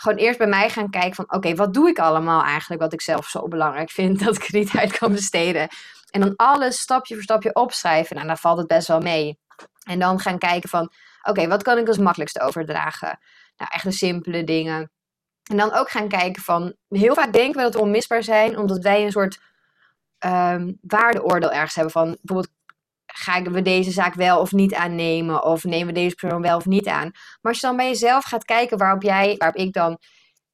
[0.00, 3.00] gewoon eerst bij mij gaan kijken van oké, wat doe ik allemaal eigenlijk wat ik
[3.00, 5.68] zelf zo belangrijk vind dat ik er niet uit kan besteden.
[6.10, 8.16] En dan alles stapje voor stapje opschrijven.
[8.16, 9.38] Nou, dan valt het best wel mee.
[9.82, 13.18] En dan gaan kijken van oké, wat kan ik als makkelijkste overdragen?
[13.56, 14.90] Nou, echt de simpele dingen.
[15.50, 18.82] En dan ook gaan kijken van, heel vaak denken we dat we onmisbaar zijn, omdat
[18.82, 19.40] wij een soort
[20.26, 22.56] um, waardeoordeel ergens hebben van, bijvoorbeeld,
[23.14, 25.44] gaan we deze zaak wel of niet aannemen?
[25.44, 27.10] Of nemen we deze persoon wel of niet aan?
[27.12, 29.98] Maar als je dan bij jezelf gaat kijken waarop jij, waarop ik dan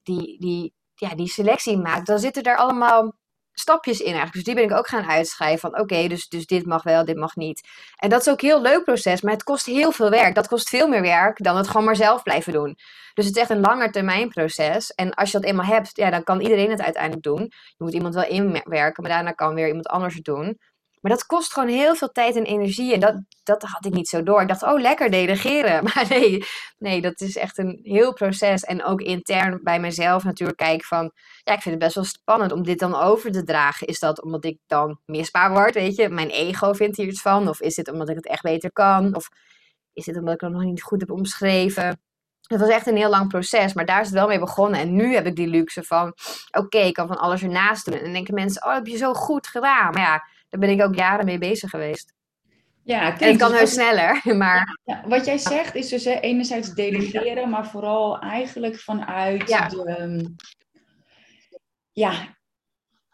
[0.03, 3.15] die, die, ja, die selectie maak, dan zitten er allemaal
[3.53, 4.33] stapjes in eigenlijk.
[4.33, 7.17] Dus die ben ik ook gaan uitschrijven van oké, dus, dus dit mag wel, dit
[7.17, 7.69] mag niet.
[7.97, 10.35] En dat is ook een heel leuk proces, maar het kost heel veel werk.
[10.35, 12.77] Dat kost veel meer werk dan het gewoon maar zelf blijven doen.
[13.15, 14.91] Dus het is echt een langer termijn proces.
[14.91, 17.43] En als je dat eenmaal hebt, ja, dan kan iedereen het uiteindelijk doen.
[17.51, 20.59] Je moet iemand wel inwerken, maar daarna kan weer iemand anders het doen.
[21.05, 22.95] Maar dat kost gewoon heel veel tijd en energie.
[22.95, 24.41] En dat, dat had ik niet zo door.
[24.41, 25.83] Ik dacht, oh, lekker delegeren.
[25.85, 26.45] Maar nee,
[26.79, 28.63] nee, dat is echt een heel proces.
[28.63, 31.13] En ook intern bij mezelf natuurlijk kijken van...
[31.43, 33.87] Ja, ik vind het best wel spannend om dit dan over te dragen.
[33.87, 36.09] Is dat omdat ik dan misbaar word, weet je?
[36.09, 37.49] Mijn ego vindt hier iets van.
[37.49, 39.15] Of is dit omdat ik het echt beter kan?
[39.15, 39.29] Of
[39.93, 42.01] is dit omdat ik het nog niet goed heb omschreven?
[42.47, 44.81] Het was echt een heel lang proces, maar daar is het wel mee begonnen.
[44.81, 46.15] En nu heb ik die luxe van,
[46.51, 47.95] oké, ik kan van alles ernaast doen.
[47.95, 49.93] En dan denken mensen, oh, heb je zo goed gedaan.
[49.93, 52.13] Maar ja, daar ben ik ook jaren mee bezig geweest.
[52.83, 54.79] Ja, en het kan dus heus sneller, maar...
[54.85, 59.69] Ja, wat jij zegt is dus hè, enerzijds delegeren, maar vooral eigenlijk vanuit ja.
[59.69, 59.85] de...
[59.85, 60.27] Ehm,
[61.93, 62.37] ja,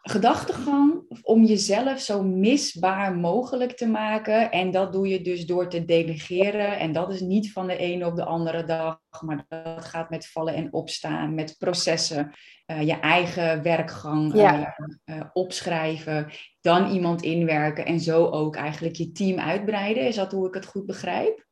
[0.01, 4.51] gedachtegang om jezelf zo misbaar mogelijk te maken.
[4.51, 6.79] En dat doe je dus door te delegeren.
[6.79, 10.27] En dat is niet van de ene op de andere dag, maar dat gaat met
[10.27, 12.33] vallen en opstaan, met processen,
[12.67, 14.67] uh, je eigen werkgang uh,
[15.05, 20.07] uh, opschrijven, dan iemand inwerken en zo ook eigenlijk je team uitbreiden.
[20.07, 21.49] Is dat hoe ik het goed begrijp?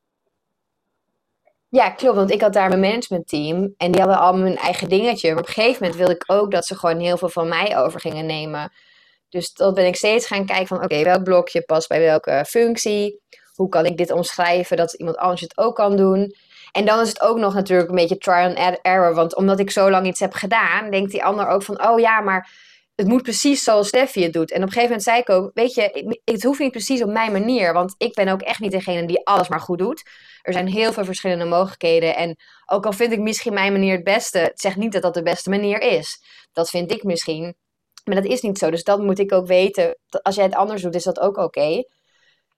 [1.69, 2.15] Ja, klopt.
[2.15, 5.29] Want ik had daar mijn managementteam en die hadden allemaal hun eigen dingetje.
[5.29, 7.77] Maar op een gegeven moment wilde ik ook dat ze gewoon heel veel van mij
[7.77, 8.71] over gingen nemen.
[9.29, 13.21] Dus dat ben ik steeds gaan kijken van oké, welk blokje past bij welke functie?
[13.53, 16.36] Hoe kan ik dit omschrijven dat iemand anders het ook kan doen?
[16.71, 19.13] En dan is het ook nog natuurlijk een beetje trial and error.
[19.13, 22.21] Want omdat ik zo lang iets heb gedaan, denkt die ander ook van oh ja,
[22.21, 22.49] maar
[22.99, 24.51] het moet precies zoals Steffi het doet.
[24.51, 27.09] En op een gegeven moment zei ik ook, weet je, het hoeft niet precies op
[27.09, 27.73] mijn manier.
[27.73, 30.09] Want ik ben ook echt niet degene die alles maar goed doet.
[30.41, 32.15] Er zijn heel veel verschillende mogelijkheden.
[32.15, 32.35] En
[32.65, 35.21] ook al vind ik misschien mijn manier het beste, het zegt niet dat dat de
[35.21, 36.21] beste manier is.
[36.51, 37.55] Dat vind ik misschien.
[38.03, 38.69] Maar dat is niet zo.
[38.69, 39.97] Dus dat moet ik ook weten.
[40.21, 41.83] Als jij het anders doet, is dat ook oké.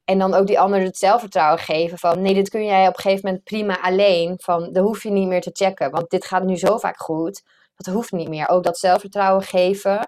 [0.05, 3.01] En dan ook die ander het zelfvertrouwen geven van nee, dit kun jij op een
[3.01, 4.39] gegeven moment prima alleen.
[4.43, 7.41] Van dat hoef je niet meer te checken, want dit gaat nu zo vaak goed.
[7.75, 8.49] Dat hoeft niet meer.
[8.49, 10.07] Ook dat zelfvertrouwen geven.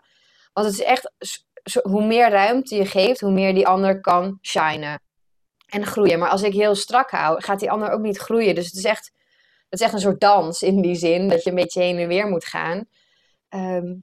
[0.53, 1.11] Want het is echt,
[1.81, 5.01] hoe meer ruimte je geeft, hoe meer die ander kan shinen
[5.65, 6.19] en groeien.
[6.19, 8.55] Maar als ik heel strak hou, gaat die ander ook niet groeien.
[8.55, 9.11] Dus het is echt,
[9.69, 12.07] het is echt een soort dans in die zin, dat je een beetje heen en
[12.07, 12.85] weer moet gaan.
[13.49, 13.93] Ehm,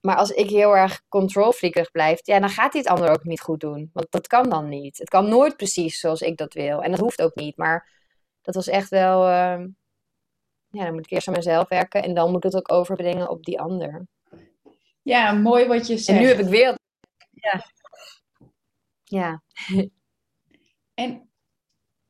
[0.00, 3.40] maar als ik heel erg controlfreakig blijf, ja, dan gaat die het ander ook niet
[3.40, 3.90] goed doen.
[3.92, 4.98] Want dat kan dan niet.
[4.98, 6.82] Het kan nooit precies zoals ik dat wil.
[6.82, 7.56] En dat hoeft ook niet.
[7.56, 7.88] Maar
[8.42, 9.22] dat was echt wel.
[9.22, 9.64] Uh,
[10.70, 12.02] ja, dan moet ik eerst aan mezelf werken.
[12.02, 14.06] En dan moet ik het ook overbrengen op die ander.
[15.06, 16.18] Ja, mooi wat je zegt.
[16.18, 16.78] En nu heb ik weer.
[17.30, 17.64] Ja.
[19.04, 19.42] Ja.
[20.94, 21.25] En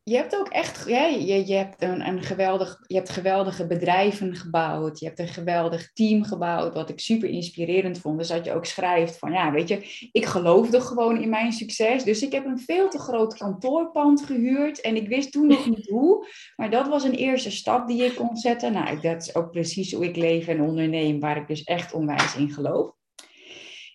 [0.08, 4.36] je hebt ook echt, ja, je, je, hebt een, een geweldig, je hebt geweldige bedrijven
[4.36, 4.98] gebouwd.
[4.98, 8.18] Je hebt een geweldig team gebouwd, wat ik super inspirerend vond.
[8.18, 12.04] Dus dat je ook schrijft van, ja, weet je, ik geloofde gewoon in mijn succes.
[12.04, 14.80] Dus ik heb een veel te groot kantoorpand gehuurd.
[14.80, 16.26] En ik wist toen nog niet hoe.
[16.56, 18.72] Maar dat was een eerste stap die ik kon zetten.
[18.72, 22.36] Nou, dat is ook precies hoe ik leef en onderneem, waar ik dus echt onwijs
[22.36, 22.92] in geloof.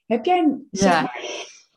[0.06, 1.20] Heb jij, zeg maar,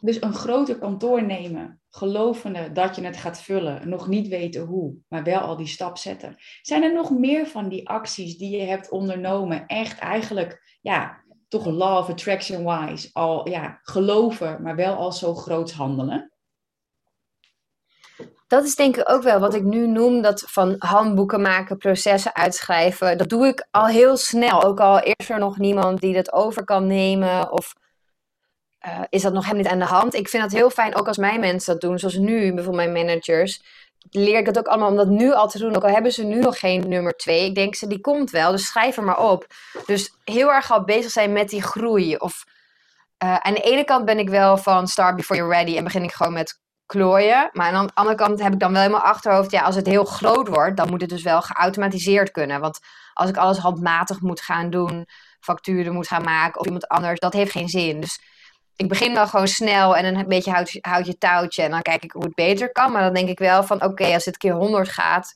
[0.05, 4.95] dus een groter kantoor nemen, gelovende dat je het gaat vullen, nog niet weten hoe,
[5.09, 6.37] maar wel al die stap zetten.
[6.63, 11.67] Zijn er nog meer van die acties die je hebt ondernomen, echt eigenlijk, ja, toch
[11.67, 16.33] law of attraction wise, al ja, geloven, maar wel al zo groot handelen?
[18.47, 22.35] Dat is denk ik ook wel wat ik nu noem, dat van handboeken maken, processen
[22.35, 23.19] uitschrijven.
[23.19, 24.63] Dat doe ik al heel snel.
[24.63, 27.75] Ook al is er nog niemand die dat over kan nemen of
[28.87, 30.15] uh, is dat nog helemaal niet aan de hand.
[30.15, 33.07] Ik vind dat heel fijn, ook als mijn mensen dat doen, zoals nu, bijvoorbeeld mijn
[33.07, 33.63] managers.
[34.11, 35.77] Leer ik dat ook allemaal om dat nu al te doen.
[35.77, 37.45] Ook al hebben ze nu nog geen nummer twee.
[37.45, 39.47] Ik denk ze, die komt wel, dus schrijf er maar op.
[39.87, 42.17] Dus heel erg al bezig zijn met die groei.
[42.17, 42.45] Of,
[43.25, 46.03] uh, aan de ene kant ben ik wel van start before you're ready en begin
[46.03, 47.51] ik gewoon met klooien.
[47.53, 50.05] Maar aan de andere kant heb ik dan wel mijn achterhoofd, ja, als het heel
[50.05, 52.61] groot wordt, dan moet het dus wel geautomatiseerd kunnen.
[52.61, 52.79] Want
[53.13, 55.07] als ik alles handmatig moet gaan doen,
[55.41, 58.01] facturen moet gaan maken of iemand anders, dat heeft geen zin.
[58.01, 58.19] Dus
[58.77, 62.05] ik begin wel gewoon snel en een beetje houd, houd je touwtje en dan kijk
[62.05, 62.93] ik hoe het beter kan.
[62.93, 65.35] Maar dan denk ik wel van oké, als het keer 100 gaat,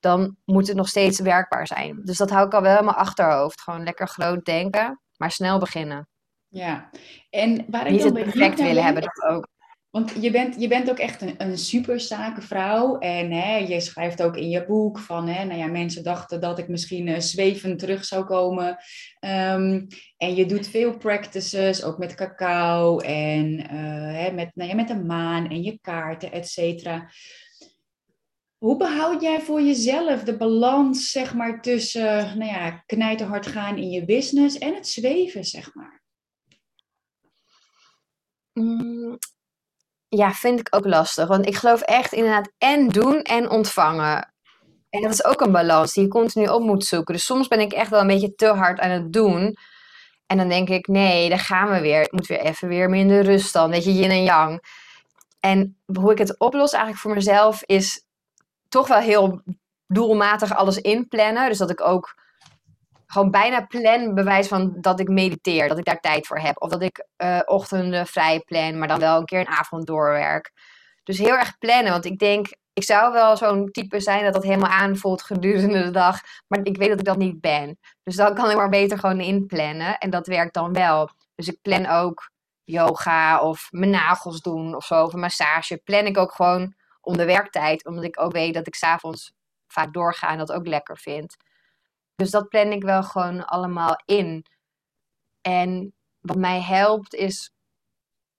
[0.00, 2.00] dan moet het nog steeds werkbaar zijn.
[2.04, 3.60] Dus dat hou ik al wel in mijn achterhoofd.
[3.60, 6.08] Gewoon lekker groot denken, maar snel beginnen.
[6.48, 6.90] Ja,
[7.30, 9.48] en waar ik Niet het perfect willen hebben, dat ook.
[9.94, 12.00] Want je bent, je bent ook echt een, een super
[12.38, 12.98] vrouw.
[12.98, 16.58] En hè, je schrijft ook in je boek van, hè, nou ja, mensen dachten dat
[16.58, 18.68] ik misschien uh, zwevend terug zou komen.
[19.20, 24.74] Um, en je doet veel practices, ook met cacao en uh, hè, met, nou ja,
[24.74, 27.10] met de maan en je kaarten, et cetera.
[28.58, 33.90] Hoe behoud jij voor jezelf de balans, zeg maar, tussen, nou ja, knijterhard gaan in
[33.90, 36.02] je business en het zweven, zeg maar?
[38.52, 39.18] Mm,
[40.16, 41.28] ja, vind ik ook lastig.
[41.28, 44.32] Want ik geloof echt inderdaad en doen en ontvangen.
[44.90, 47.14] En dat is ook een balans die je continu op moet zoeken.
[47.14, 49.56] Dus soms ben ik echt wel een beetje te hard aan het doen.
[50.26, 52.00] En dan denk ik, nee, daar gaan we weer.
[52.00, 53.70] Ik moet weer even weer minder rust dan.
[53.70, 54.62] Weet je, yin en yang.
[55.40, 58.04] En hoe ik het oplos eigenlijk voor mezelf is
[58.68, 59.42] toch wel heel
[59.86, 61.48] doelmatig alles inplannen.
[61.48, 62.14] Dus dat ik ook
[63.14, 66.62] gewoon bijna plan bewijs van dat ik mediteer, dat ik daar tijd voor heb.
[66.62, 70.52] Of dat ik uh, ochtenden vrij plan, maar dan wel een keer een avond doorwerk.
[71.02, 74.42] Dus heel erg plannen, want ik denk, ik zou wel zo'n type zijn dat dat
[74.42, 76.20] helemaal aanvoelt gedurende de dag.
[76.46, 77.78] Maar ik weet dat ik dat niet ben.
[78.02, 79.98] Dus dan kan ik maar beter gewoon inplannen.
[79.98, 81.10] En dat werkt dan wel.
[81.34, 82.30] Dus ik plan ook
[82.64, 85.02] yoga of mijn nagels doen of zo.
[85.02, 85.80] Of een massage.
[85.84, 87.86] Plan ik ook gewoon om de werktijd.
[87.86, 89.32] Omdat ik ook weet dat ik s'avonds
[89.66, 91.36] vaak doorga en dat ook lekker vind.
[92.16, 94.46] Dus dat plan ik wel gewoon allemaal in.
[95.40, 97.52] En wat mij helpt is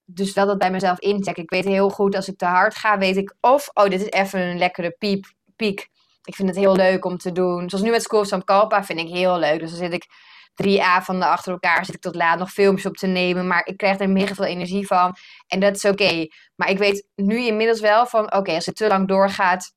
[0.06, 1.44] dus wel dat bij mezelf inchecken.
[1.44, 4.10] Ik weet heel goed als ik te hard ga, weet ik of, oh, dit is
[4.10, 5.90] even een lekkere piep, piek.
[6.24, 7.70] Ik vind het heel leuk om te doen.
[7.70, 9.60] Zoals nu met School of Kalpa vind ik heel leuk.
[9.60, 10.06] Dus dan zit ik
[10.54, 13.48] drie avonden achter elkaar, zit ik tot laat nog filmpjes op te nemen.
[13.48, 15.16] Maar ik krijg er mega veel energie van.
[15.48, 16.28] En dat is oké.
[16.56, 19.74] Maar ik weet nu inmiddels wel van, oké, als het te lang doorgaat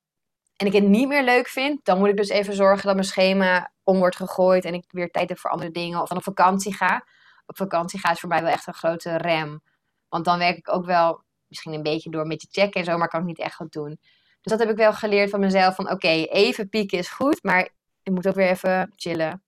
[0.59, 3.07] en ik het niet meer leuk vind, dan moet ik dus even zorgen dat mijn
[3.07, 6.01] schema om wordt gegooid en ik weer tijd heb voor andere dingen.
[6.01, 7.05] Of dan op vakantie ga.
[7.45, 9.61] Op vakantie gaat is voor mij wel echt een grote rem.
[10.09, 12.97] Want dan werk ik ook wel misschien een beetje door met je checken en zo,
[12.97, 13.99] maar kan ik niet echt goed doen.
[14.41, 15.75] Dus dat heb ik wel geleerd van mezelf.
[15.75, 17.69] Van oké, even pieken is goed, maar
[18.01, 19.43] je moet ook weer even chillen.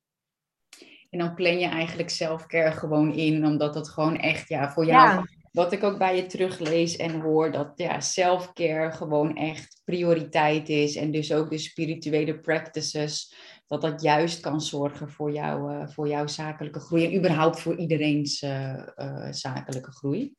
[1.09, 5.25] En dan plan je eigenlijk zelfcare gewoon in, omdat dat gewoon echt ja, voor jou
[5.51, 10.95] wat ik ook bij je teruglees en hoor, dat ja, self-care gewoon echt prioriteit is.
[10.95, 13.35] En dus ook de spirituele practices,
[13.67, 17.05] dat dat juist kan zorgen voor, jou, uh, voor jouw zakelijke groei.
[17.05, 20.33] En überhaupt voor iedereen's uh, uh, zakelijke groei.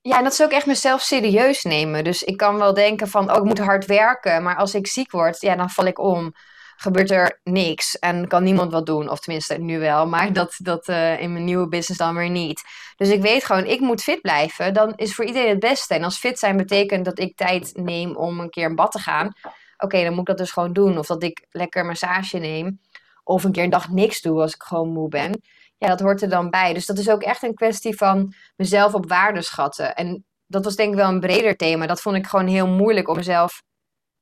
[0.00, 2.04] Ja, en dat is ook echt mezelf serieus nemen.
[2.04, 4.42] Dus ik kan wel denken van, oh, ik moet hard werken.
[4.42, 6.32] Maar als ik ziek word, ja, dan val ik om
[6.80, 9.10] gebeurt er niks en kan niemand wat doen.
[9.10, 12.62] Of tenminste, nu wel, maar dat, dat uh, in mijn nieuwe business dan weer niet.
[12.96, 14.74] Dus ik weet gewoon, ik moet fit blijven.
[14.74, 15.94] Dan is voor iedereen het beste.
[15.94, 18.98] En als fit zijn betekent dat ik tijd neem om een keer een bad te
[18.98, 19.32] gaan.
[19.78, 20.98] Oké, dan moet ik dat dus gewoon doen.
[20.98, 22.80] Of dat ik lekker massage neem.
[23.24, 25.40] Of een keer een dag niks doe als ik gewoon moe ben.
[25.78, 26.74] Ja, dat hoort er dan bij.
[26.74, 29.94] Dus dat is ook echt een kwestie van mezelf op waarde schatten.
[29.94, 31.86] En dat was denk ik wel een breder thema.
[31.86, 33.62] Dat vond ik gewoon heel moeilijk om mezelf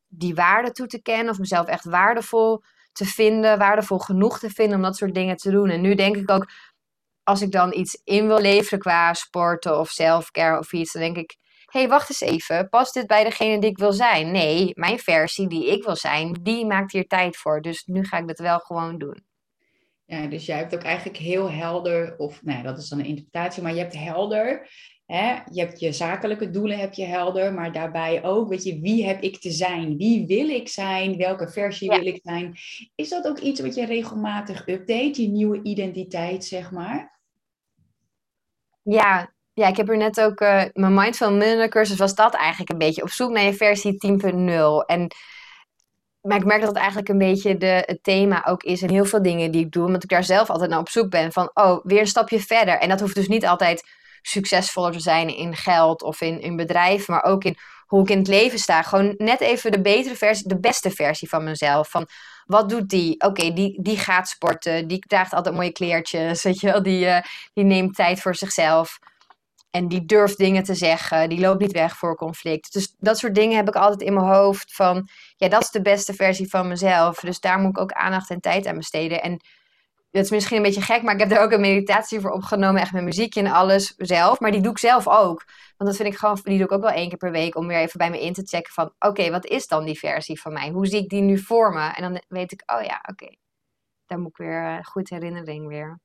[0.09, 4.77] die waarde toe te kennen of mezelf echt waardevol te vinden, waardevol genoeg te vinden
[4.77, 5.71] om dat soort dingen te doen.
[5.71, 6.51] En nu denk ik ook,
[7.23, 11.17] als ik dan iets in wil leveren qua sporten of selfcare of iets, dan denk
[11.17, 14.31] ik, hé, hey, wacht eens even, past dit bij degene die ik wil zijn?
[14.31, 17.61] Nee, mijn versie die ik wil zijn, die maakt hier tijd voor.
[17.61, 19.25] Dus nu ga ik dat wel gewoon doen.
[20.05, 23.63] Ja, dus jij hebt ook eigenlijk heel helder, of nou dat is dan een interpretatie,
[23.63, 24.69] maar je hebt helder
[25.07, 25.39] Hè?
[25.51, 29.23] Je hebt je zakelijke doelen heb je helder, maar daarbij ook, weet je, wie heb
[29.23, 29.97] ik te zijn?
[29.97, 31.17] Wie wil ik zijn?
[31.17, 32.55] Welke versie wil ik zijn?
[32.95, 37.21] Is dat ook iets wat je regelmatig update, je nieuwe identiteit, zeg maar?
[38.83, 42.71] Ja, ja ik heb er net ook, uh, mijn Mindful Millionaire cursus was dat eigenlijk
[42.71, 44.87] een beetje, op zoek naar je versie 10.0.
[44.87, 45.11] En
[46.27, 49.05] maar ik merk dat het eigenlijk een beetje de, het thema ook is in heel
[49.05, 49.87] veel dingen die ik doe.
[49.87, 52.79] Omdat ik daar zelf altijd naar op zoek ben van, oh, weer een stapje verder.
[52.79, 53.85] En dat hoeft dus niet altijd
[54.29, 58.19] succesvoller te zijn in geld of in, in bedrijf, maar ook in hoe ik in
[58.19, 58.83] het leven sta.
[58.83, 61.91] Gewoon net even de betere versie, de beste versie van mezelf.
[61.91, 62.09] Van
[62.47, 63.21] wat doet die?
[63.21, 67.19] Oké, die, die gaat sporten, die draagt altijd mooie kleertjes, weet je wel, die, uh,
[67.53, 68.99] die neemt tijd voor zichzelf.
[69.71, 72.73] En die durft dingen te zeggen, die loopt niet weg voor conflict.
[72.73, 75.83] Dus dat soort dingen heb ik altijd in mijn hoofd van, ja, dat is de
[75.83, 77.21] beste versie van mezelf.
[77.21, 79.23] Dus daar moet ik ook aandacht en tijd aan besteden.
[79.23, 79.41] En
[80.17, 82.81] dat is misschien een beetje gek, maar ik heb er ook een meditatie voor opgenomen.
[82.81, 84.41] Echt met muziekje en alles zelf.
[84.41, 85.45] Maar die doe ik zelf ook.
[85.77, 87.57] Want dat vind ik gewoon, die doe ik ook wel één keer per week.
[87.57, 90.41] Om weer even bij me in te checken van, oké, wat is dan die versie
[90.41, 90.71] van mij?
[90.71, 91.89] Hoe zie ik die nu voor me?
[91.89, 93.37] En dan weet ik, oh ja, oké.
[94.07, 96.01] Daar moet ik weer, uh, goed herinnering weer.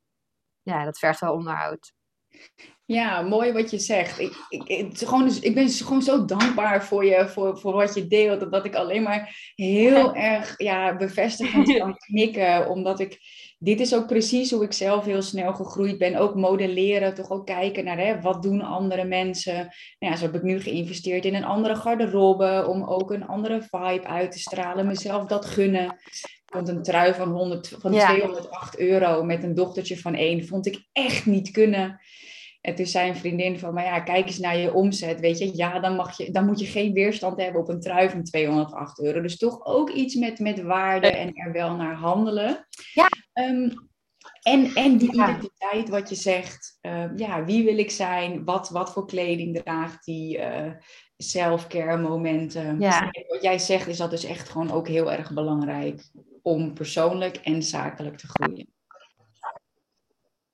[0.62, 1.94] Ja, dat vergt wel onderhoud.
[2.92, 4.20] Ja, mooi wat je zegt.
[4.20, 7.94] Ik, ik, ik, gewoon, dus, ik ben gewoon zo dankbaar voor je, voor, voor wat
[7.94, 8.52] je deelt.
[8.52, 12.70] Dat ik alleen maar heel erg ja, bevestigend kan knikken.
[12.70, 13.20] Omdat ik,
[13.60, 16.16] dit is ook precies hoe ik zelf heel snel gegroeid ben.
[16.16, 19.56] Ook modelleren, toch ook kijken naar hè, wat doen andere mensen.
[20.00, 22.66] Nou ja, zo heb ik nu geïnvesteerd in een andere garderobe.
[22.68, 24.88] Om ook een andere vibe uit te stralen.
[24.88, 25.98] Mezelf dat gunnen.
[26.52, 30.88] Want een trui van, 100, van 208 euro met een dochtertje van één vond ik
[30.92, 32.00] echt niet kunnen.
[32.62, 35.56] En toen zei een vriendin van, maar ja, kijk eens naar je omzet, weet je.
[35.56, 39.02] Ja, dan, mag je, dan moet je geen weerstand hebben op een trui van 208
[39.02, 39.22] euro.
[39.22, 42.68] Dus toch ook iets met, met waarde en er wel naar handelen.
[42.94, 43.08] Ja.
[43.34, 43.70] Ehm,
[44.42, 48.44] En, en die identiteit, wat je zegt, uh, ja, wie wil ik zijn?
[48.46, 50.38] Wat, wat voor kleding draagt die?
[50.38, 50.72] Uh,
[51.18, 52.80] self-care momenten.
[52.80, 53.10] Ja.
[53.28, 56.04] Wat jij zegt, is dat dus echt gewoon ook heel erg belangrijk
[56.42, 58.74] om persoonlijk en zakelijk te groeien.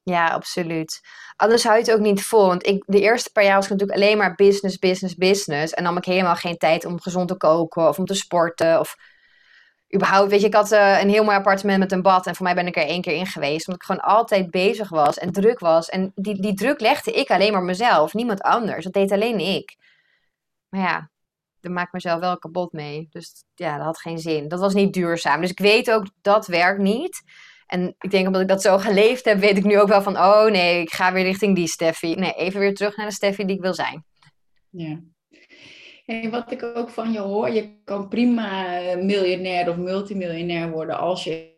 [0.04, 1.02] Ja, absoluut.
[1.36, 2.48] Anders hou je het ook niet vol.
[2.48, 5.74] Want ik, de eerste paar jaar was ik natuurlijk alleen maar business, business, business.
[5.74, 8.80] En had ik helemaal geen tijd om gezond te koken of om te sporten.
[8.80, 8.96] Of
[9.96, 12.28] überhaupt, weet je, ik had uh, een heel mooi appartement met een bad.
[12.28, 13.68] En voor mij ben ik er één keer in geweest.
[13.68, 15.90] Omdat ik gewoon altijd bezig was en druk was.
[15.90, 18.84] En die, die druk legde ik alleen maar mezelf, niemand anders.
[18.84, 19.76] Dat deed alleen ik.
[20.70, 21.10] Maar ja,
[21.60, 23.08] daar maak ik mezelf wel kapot mee.
[23.10, 24.48] Dus ja, dat had geen zin.
[24.48, 25.42] Dat was niet duurzaam.
[25.42, 27.22] Dus ik weet ook, dat werkt niet.
[27.66, 30.18] En ik denk omdat ik dat zo geleefd heb, weet ik nu ook wel van,
[30.18, 32.16] oh nee, ik ga weer richting die Steffi.
[32.16, 34.06] Nee, even weer terug naar de Steffi die ik wil zijn.
[34.70, 35.00] Ja.
[36.06, 41.24] En wat ik ook van je hoor, je kan prima miljonair of multimiljonair worden als
[41.24, 41.56] je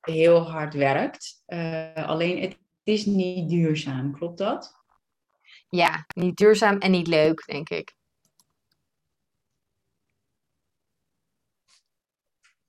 [0.00, 1.42] heel hard werkt.
[1.46, 4.74] Uh, alleen het is niet duurzaam, klopt dat?
[5.68, 7.94] Ja, niet duurzaam en niet leuk, denk ik.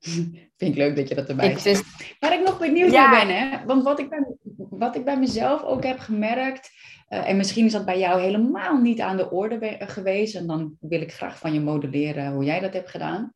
[0.58, 2.16] Vind ik leuk dat je dat erbij zegt.
[2.20, 3.66] Waar ik nog benieuwd naar ben, hè?
[3.66, 4.26] want wat ik, bij,
[4.70, 6.70] wat ik bij mezelf ook heb gemerkt,
[7.10, 10.78] uh, en misschien is dat bij jou helemaal niet aan de orde geweest, en dan
[10.80, 13.34] wil ik graag van je modelleren hoe jij dat hebt gedaan.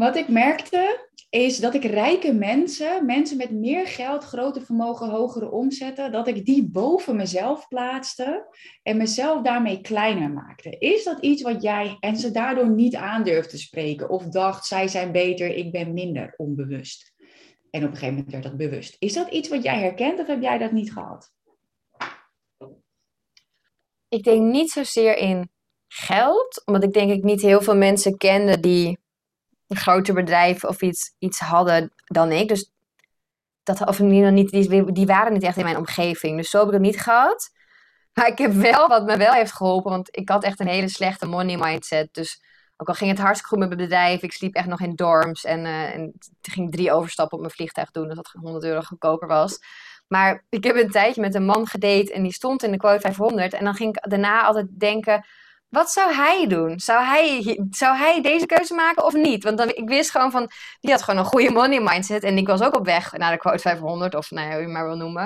[0.00, 5.50] Wat ik merkte, is dat ik rijke mensen, mensen met meer geld, groter vermogen, hogere
[5.50, 10.78] omzetten, dat ik die boven mezelf plaatste en mezelf daarmee kleiner maakte.
[10.78, 14.88] Is dat iets wat jij en ze daardoor niet aandurfde te spreken of dacht, zij
[14.88, 17.14] zijn beter, ik ben minder onbewust?
[17.70, 18.96] En op een gegeven moment werd dat bewust.
[18.98, 21.32] Is dat iets wat jij herkent of heb jij dat niet gehad?
[24.08, 25.50] Ik denk niet zozeer in
[25.88, 28.99] geld, omdat ik denk ik niet heel veel mensen kende die
[29.70, 32.48] een groter bedrijf of iets, iets hadden dan ik.
[32.48, 32.72] Dus
[33.62, 36.36] dat, of niet, die, die waren niet echt in mijn omgeving.
[36.36, 37.50] Dus zo heb ik het niet gehad.
[38.14, 40.88] Maar ik heb wel, wat me wel heeft geholpen, want ik had echt een hele
[40.88, 42.14] slechte money mindset.
[42.14, 42.42] Dus
[42.76, 45.44] ook al ging het hartstikke goed met mijn bedrijf, ik sliep echt nog in dorms
[45.44, 49.28] en, uh, en ging drie overstappen op mijn vliegtuig doen, dus dat 100 euro goedkoper
[49.28, 49.58] was.
[50.08, 53.00] Maar ik heb een tijdje met een man gedate en die stond in de quote
[53.00, 55.24] 500 en dan ging ik daarna altijd denken,
[55.70, 56.80] wat zou hij doen?
[56.80, 59.44] Zou hij, zou hij deze keuze maken of niet?
[59.44, 62.22] Want dan, ik wist gewoon van, die had gewoon een goede money mindset.
[62.22, 64.68] En ik was ook op weg naar de quote 500, of nou ja, hoe je
[64.68, 65.22] maar wil noemen.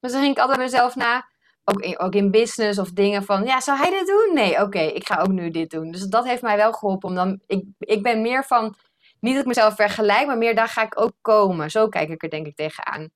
[0.00, 1.28] Maar dan ging ik altijd mezelf na,
[1.64, 4.30] ook in, ook in business of dingen van, ja, zou hij dit doen?
[4.34, 5.90] Nee, oké, ik ga ook nu dit doen.
[5.90, 7.08] Dus dat heeft mij wel geholpen.
[7.08, 8.74] Om dan, ik, ik ben meer van,
[9.20, 11.70] niet dat ik mezelf vergelijk, maar meer daar ga ik ook komen.
[11.70, 13.10] Zo kijk ik er denk ik tegenaan.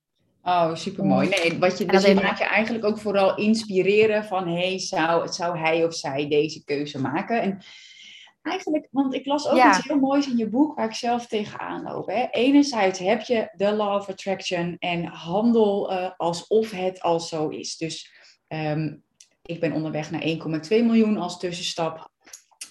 [0.45, 1.29] Oh, supermooi.
[1.29, 5.59] Nee, wat je, dus je maakt je eigenlijk ook vooral inspireren van, hey, zou, zou
[5.59, 7.43] hij of zij deze keuze maken?
[7.43, 7.59] En
[8.43, 11.83] eigenlijk, want ik las ook iets heel moois in je boek waar ik zelf tegenaan
[11.83, 12.07] loop.
[12.07, 12.27] Hè.
[12.31, 17.77] Enerzijds heb je de law of attraction en handel uh, alsof het al zo is.
[17.77, 18.13] Dus
[18.49, 19.03] um,
[19.43, 20.29] ik ben onderweg naar 1,2
[20.69, 22.11] miljoen als tussenstap.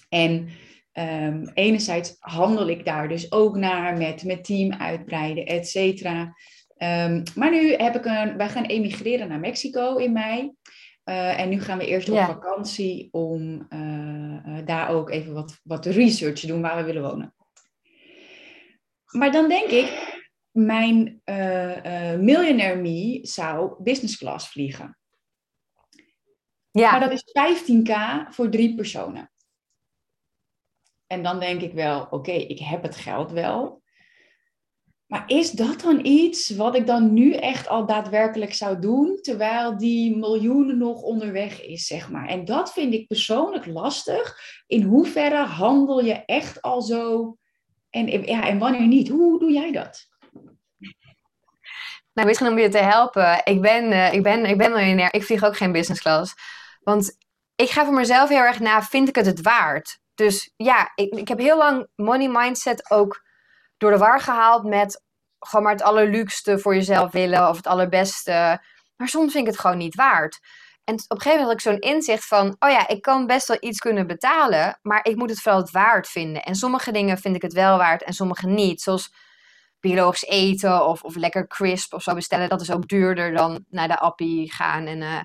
[0.08, 0.48] En
[0.92, 6.34] um, enerzijds handel ik daar dus ook naar met mijn team uitbreiden, et cetera.
[6.78, 10.52] Um, maar nu heb ik een, wij gaan emigreren naar Mexico in mei.
[11.04, 15.86] Uh, en nu gaan we eerst op vakantie om uh, daar ook even wat, wat
[15.86, 17.34] research te doen waar we willen wonen.
[19.10, 24.98] Maar dan denk ik, mijn uh, millionaire me zou business class vliegen.
[26.70, 26.90] Ja.
[26.90, 27.94] Maar dat is 15k
[28.28, 29.32] voor drie personen.
[31.06, 33.82] En dan denk ik wel, oké, ik heb het geld wel.
[35.14, 39.78] Maar is dat dan iets wat ik dan nu echt al daadwerkelijk zou doen, terwijl
[39.78, 42.28] die miljoenen nog onderweg is, zeg maar?
[42.28, 44.38] En dat vind ik persoonlijk lastig.
[44.66, 47.36] In hoeverre handel je echt al zo
[47.90, 49.08] en, ja, en wanneer niet?
[49.08, 50.08] Hoe doe jij dat?
[52.12, 53.40] Nou, misschien om je te helpen.
[53.44, 55.14] Ik ben, uh, ik ben, ik ben miljonair.
[55.14, 56.34] Ik vlieg ook geen business class.
[56.82, 57.16] Want
[57.54, 59.98] ik ga voor mezelf heel erg na, vind ik het het waard?
[60.14, 63.22] Dus ja, ik, ik heb heel lang money mindset ook
[63.76, 65.03] door de war gehaald met
[65.46, 68.60] gewoon maar het allerluukste voor jezelf willen of het allerbeste.
[68.96, 70.40] Maar soms vind ik het gewoon niet waard.
[70.84, 73.48] En op een gegeven moment had ik zo'n inzicht van, oh ja, ik kan best
[73.48, 76.42] wel iets kunnen betalen, maar ik moet het vooral het waard vinden.
[76.42, 78.80] En sommige dingen vind ik het wel waard en sommige niet.
[78.80, 79.12] Zoals
[79.80, 82.48] biologisch eten of, of lekker crisp of zo bestellen.
[82.48, 85.20] Dat is ook duurder dan naar de appie gaan en uh,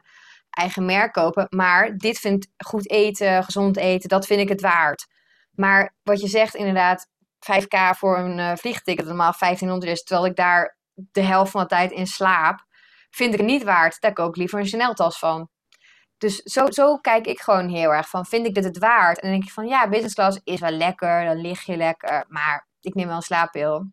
[0.49, 1.47] eigen merk kopen.
[1.49, 5.07] Maar dit vindt goed eten, gezond eten, dat vind ik het waard.
[5.51, 7.07] Maar wat je zegt inderdaad,
[7.39, 11.67] 5k voor een uh, vliegticket, normaal 1500 is, terwijl ik daar de helft van de
[11.67, 12.65] tijd in slaap,
[13.09, 14.01] vind ik het niet waard.
[14.01, 15.49] Daar koop ik liever een Chanel-tas van.
[16.17, 19.19] Dus zo, zo kijk ik gewoon heel erg van, vind ik dit het waard?
[19.19, 22.25] En dan denk ik van, ja, business class is wel lekker, dan lig je lekker,
[22.27, 23.91] maar ik neem wel een slaappil.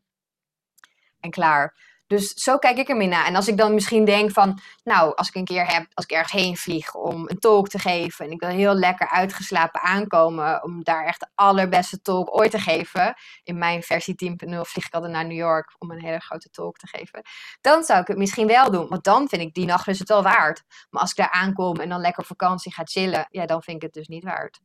[1.21, 1.75] En klaar.
[2.07, 3.27] Dus zo kijk ik ermee naar.
[3.27, 6.11] En als ik dan misschien denk van, nou, als ik een keer heb, als ik
[6.11, 10.63] ergens heen vlieg om een talk te geven en ik wil heel lekker uitgeslapen aankomen
[10.63, 13.15] om daar echt de allerbeste talk ooit te geven.
[13.43, 14.15] In mijn versie
[14.47, 17.23] 10.0 vlieg ik altijd naar New York om een hele grote talk te geven.
[17.61, 20.23] Dan zou ik het misschien wel doen, want dan vind ik die nacht het wel
[20.23, 20.63] waard.
[20.91, 23.77] Maar als ik daar aankom en dan lekker op vakantie ga chillen, ja, dan vind
[23.77, 24.61] ik het dus niet waard.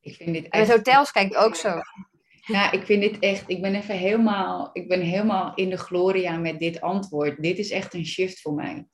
[0.00, 0.68] Ik vind dit echt...
[0.68, 1.80] Met hotels kijk ik ook zo.
[2.48, 6.36] Ja, ik vind dit echt, ik ben even helemaal, ik ben helemaal in de gloria
[6.36, 7.42] met dit antwoord.
[7.42, 8.88] Dit is echt een shift voor mij.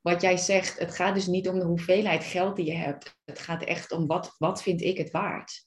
[0.00, 3.16] Wat jij zegt, het gaat dus niet om de hoeveelheid geld die je hebt.
[3.24, 5.66] Het gaat echt om wat, wat vind ik het waard.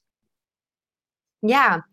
[1.38, 1.88] Ja,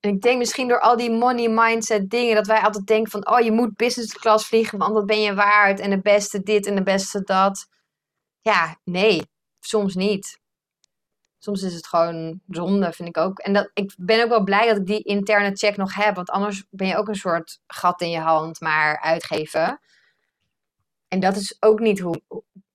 [0.00, 3.40] ik denk misschien door al die money mindset dingen, dat wij altijd denken van, oh
[3.40, 6.74] je moet business class vliegen, want dat ben je waard en de beste dit en
[6.74, 7.66] de beste dat.
[8.40, 9.22] Ja, nee,
[9.58, 10.40] soms niet
[11.40, 13.38] soms is het gewoon zonde, vind ik ook.
[13.38, 16.14] En dat, ik ben ook wel blij dat ik die interne check nog heb.
[16.14, 19.80] Want anders ben je ook een soort gat in je hand maar uitgeven.
[21.08, 22.22] En dat is ook niet hoe.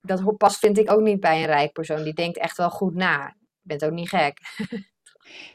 [0.02, 2.04] Dat past, vind ik ook niet bij een rijk persoon.
[2.04, 3.36] Die denkt echt wel goed na.
[3.38, 4.40] Je bent ook niet gek.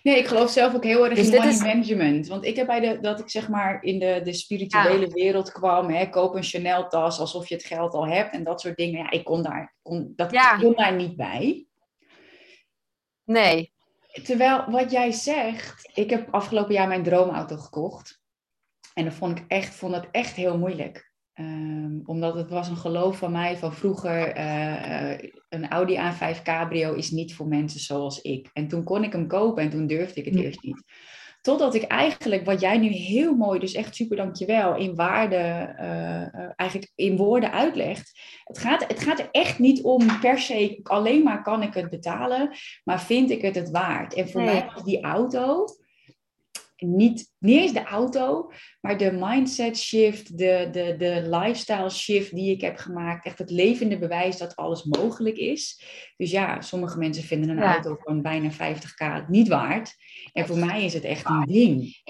[0.02, 1.62] Nee, ik geloof zelf ook heel erg dus in money is...
[1.62, 2.26] management.
[2.26, 5.90] Want ik heb bij de, dat ik zeg maar in de, de spirituele wereld kwam,
[5.90, 9.02] hè, koop een Chanel tas alsof je het geld al hebt en dat soort dingen.
[9.02, 10.56] Ja, ik kon daar, kon, dat ja.
[10.56, 11.66] kon daar niet bij.
[13.31, 13.72] Nee.
[14.22, 18.20] Terwijl wat jij zegt, ik heb afgelopen jaar mijn droomauto gekocht.
[18.95, 21.12] En dat vond ik echt, vond dat echt heel moeilijk.
[21.33, 25.18] Ehm, omdat het was een geloof van mij van vroeger, uh,
[25.49, 28.51] een Audi A5 Cabrio is niet voor mensen zoals ik.
[28.53, 30.83] En toen kon ik hem kopen en toen durfde ik het eerst niet.
[31.41, 36.51] Totdat ik eigenlijk, wat jij nu heel mooi, dus echt super dankjewel, in waarde, uh,
[36.57, 38.20] eigenlijk in woorden uitlegt.
[38.45, 41.91] Het gaat, het gaat er echt niet om per se, alleen maar kan ik het
[41.91, 42.51] betalen,
[42.84, 44.14] maar vind ik het het waard.
[44.14, 45.64] En voor mij was die auto,
[46.81, 52.51] niet, niet eens de auto, maar de mindset shift, de, de, de lifestyle shift die
[52.51, 53.24] ik heb gemaakt.
[53.24, 55.85] Echt het levende bewijs dat alles mogelijk is.
[56.16, 59.95] Dus ja, sommige mensen vinden een auto van bijna 50k niet waard.
[60.33, 62.03] En voor mij is het echt een ding.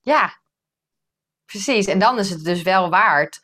[0.00, 0.40] Ja,
[1.44, 1.86] precies.
[1.86, 3.40] En dan is het dus wel waard.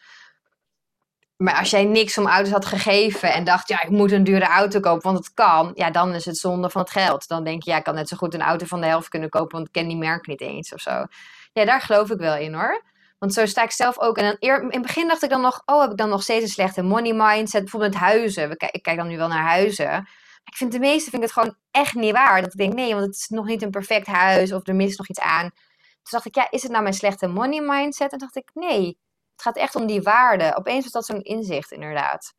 [1.42, 4.44] Maar als jij niks om auto's had gegeven en dacht, ja, ik moet een dure
[4.44, 7.28] auto kopen, want het kan, ja, dan is het zonde van het geld.
[7.28, 9.28] Dan denk je, ja, ik kan net zo goed een auto van de helft kunnen
[9.28, 11.04] kopen, want ik ken die merk niet eens of zo.
[11.52, 12.84] Ja, daar geloof ik wel in hoor.
[13.18, 14.18] Want zo sta ik zelf ook.
[14.18, 16.48] En in het begin dacht ik dan nog, oh, heb ik dan nog steeds een
[16.48, 17.60] slechte money mindset?
[17.60, 18.50] Bijvoorbeeld met huizen.
[18.50, 19.86] Ik kijk dan nu wel naar huizen.
[19.86, 22.42] Maar ik vind de meeste vind het gewoon echt niet waar.
[22.42, 24.98] Dat ik denk, nee, want het is nog niet een perfect huis of er mist
[24.98, 25.50] nog iets aan.
[25.50, 28.12] Toen dacht ik, ja, is het nou mijn slechte money mindset?
[28.12, 28.98] En dacht ik, nee,
[29.42, 30.56] het gaat echt om die waarde.
[30.56, 32.34] Opeens was dat zo'n inzicht, inderdaad.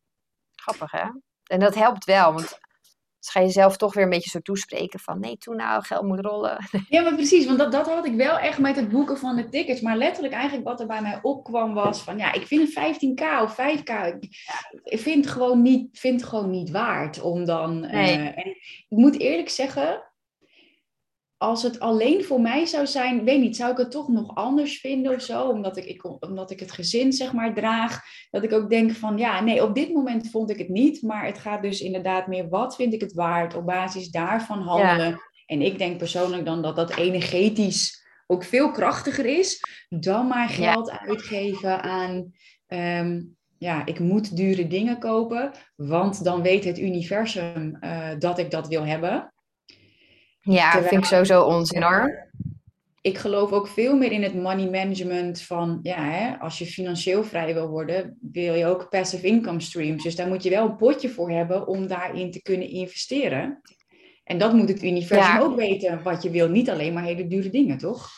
[0.56, 1.06] Grappig, hè?
[1.44, 2.60] En dat helpt wel, want
[3.20, 6.04] dus ga je zelf toch weer een beetje zo toespreken van nee, toen nou, geld
[6.04, 6.58] moet rollen.
[6.90, 9.50] Ja, maar precies, want dat, dat had ik wel echt met het boeken van de
[9.50, 9.82] tickets.
[9.82, 13.42] Maar letterlijk eigenlijk wat er bij mij opkwam was van ja, ik vind een 15k
[13.42, 14.18] of 5k,
[14.84, 17.80] ik vind het gewoon niet, vind gewoon niet waard om dan...
[17.80, 18.18] Nee.
[18.18, 20.04] Uh, en ik moet eerlijk zeggen,
[21.44, 24.80] als het alleen voor mij zou zijn, weet niet, zou ik het toch nog anders
[24.80, 25.48] vinden of zo?
[25.48, 28.02] Omdat ik, ik, omdat ik het gezin zeg maar draag.
[28.30, 31.02] Dat ik ook denk van ja, nee, op dit moment vond ik het niet.
[31.02, 33.56] Maar het gaat dus inderdaad meer, wat vind ik het waard?
[33.56, 35.20] Op basis daarvan handelen.
[35.46, 39.62] En ik denk persoonlijk dan dat dat energetisch ook veel krachtiger is.
[39.90, 42.32] Dan maar geld uitgeven aan,
[42.68, 43.22] ehm,
[43.58, 45.52] ja, ik moet dure dingen kopen.
[45.76, 49.33] Want dan weet het universum uh, dat ik dat wil hebben.
[50.44, 52.32] Ja, dat vind ik sowieso onzin hoor.
[53.02, 57.24] Ik geloof ook veel meer in het money management van, ja, hè, als je financieel
[57.24, 60.04] vrij wil worden, wil je ook passive income streams.
[60.04, 63.62] Dus daar moet je wel een potje voor hebben om daarin te kunnen investeren.
[64.24, 66.50] En dat moet het universum ook weten, wat je wil.
[66.50, 68.10] Niet alleen maar hele dure dingen, toch?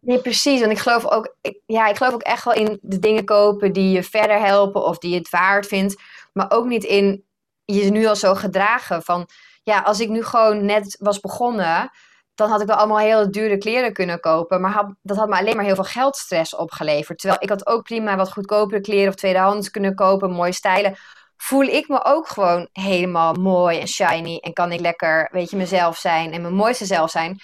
[0.00, 0.60] Nee, precies.
[0.60, 1.36] Want ik geloof ook,
[1.66, 4.98] ja, ik geloof ook echt wel in de dingen kopen die je verder helpen of
[4.98, 6.02] die je het waard vindt.
[6.32, 7.24] Maar ook niet in
[7.64, 9.28] je nu al zo gedragen van
[9.62, 11.90] ja, als ik nu gewoon net was begonnen,
[12.34, 14.60] dan had ik wel allemaal hele dure kleren kunnen kopen.
[14.60, 17.18] Maar dat had me alleen maar heel veel geldstress opgeleverd.
[17.18, 20.96] Terwijl ik had ook prima wat goedkopere kleren of tweedehands kunnen kopen, mooie stijlen.
[21.36, 24.36] Voel ik me ook gewoon helemaal mooi en shiny.
[24.36, 27.40] En kan ik lekker, weet je, mezelf zijn en mijn mooiste zelf zijn.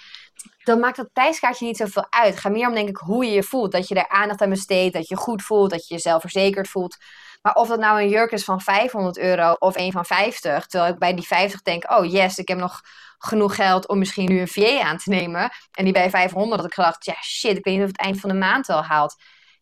[0.63, 2.29] Dan maakt dat prijskaartje niet zoveel uit.
[2.29, 3.71] Het gaat meer om, denk ik, hoe je je voelt.
[3.71, 6.97] Dat je er aandacht aan besteedt, dat je goed voelt, dat je jezelf verzekerd voelt.
[7.41, 10.93] Maar of dat nou een jurk is van 500 euro of een van 50, terwijl
[10.93, 12.81] ik bij die 50 denk, oh yes, ik heb nog
[13.17, 15.51] genoeg geld om misschien nu een VA aan te nemen.
[15.71, 18.19] En die bij 500 had ik gedacht, ja shit, ik weet niet of het eind
[18.19, 19.15] van de maand wel haalt.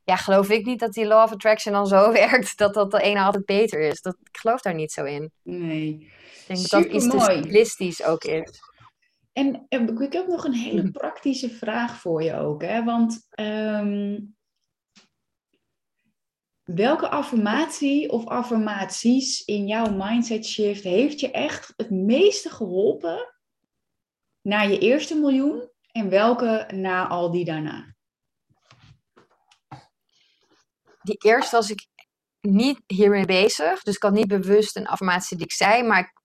[0.03, 3.01] Ja, geloof ik niet dat die law of attraction dan zo werkt dat dat de
[3.01, 4.01] ene altijd beter is.
[4.01, 5.32] Dat, ik geloof daar niet zo in.
[5.43, 6.11] Nee.
[6.47, 8.59] Ik denk dat dat iets te ook is.
[9.38, 9.65] En,
[9.99, 12.61] ik heb nog een hele praktische vraag voor je ook.
[12.61, 12.83] Hè?
[12.83, 14.19] Want ehm,
[16.63, 23.33] welke affirmatie of affirmaties in jouw mindset shift heeft je echt het meeste geholpen
[24.41, 27.95] naar je eerste miljoen en welke na al die daarna?
[31.01, 31.88] Die eerste was ik
[32.41, 33.81] niet hiermee bezig.
[33.83, 35.83] Dus ik had niet bewust een affirmatie die ik zei.
[35.83, 36.16] Maar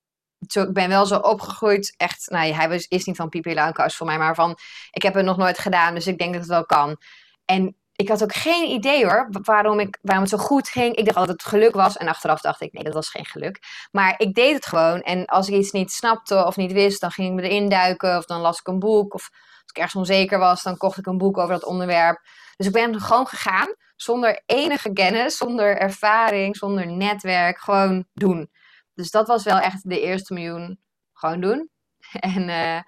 [0.46, 1.94] ik, ben wel zo opgegroeid.
[1.96, 4.18] Echt, nou, hij was, is niet van Pipi voor mij.
[4.18, 4.58] Maar van,
[4.90, 5.94] ik heb het nog nooit gedaan.
[5.94, 6.96] Dus ik denk dat het wel kan.
[7.44, 10.96] En ik had ook geen idee hoor, waarom, ik, waarom het zo goed ging.
[10.96, 11.96] Ik dacht dat het geluk was.
[11.96, 13.58] En achteraf dacht ik, nee, dat was geen geluk.
[13.90, 15.00] Maar ik deed het gewoon.
[15.00, 18.16] En als ik iets niet snapte of niet wist, dan ging ik me erin duiken.
[18.16, 19.14] Of dan las ik een boek.
[19.14, 22.20] Of als ik ergens onzeker was, dan kocht ik een boek over dat onderwerp.
[22.56, 27.58] Dus ik ben gewoon gegaan zonder enige kennis, zonder ervaring, zonder netwerk.
[27.58, 28.50] Gewoon doen.
[28.94, 30.80] Dus dat was wel echt de eerste miljoen.
[31.12, 31.70] Gewoon doen.
[32.20, 32.80] En, uh,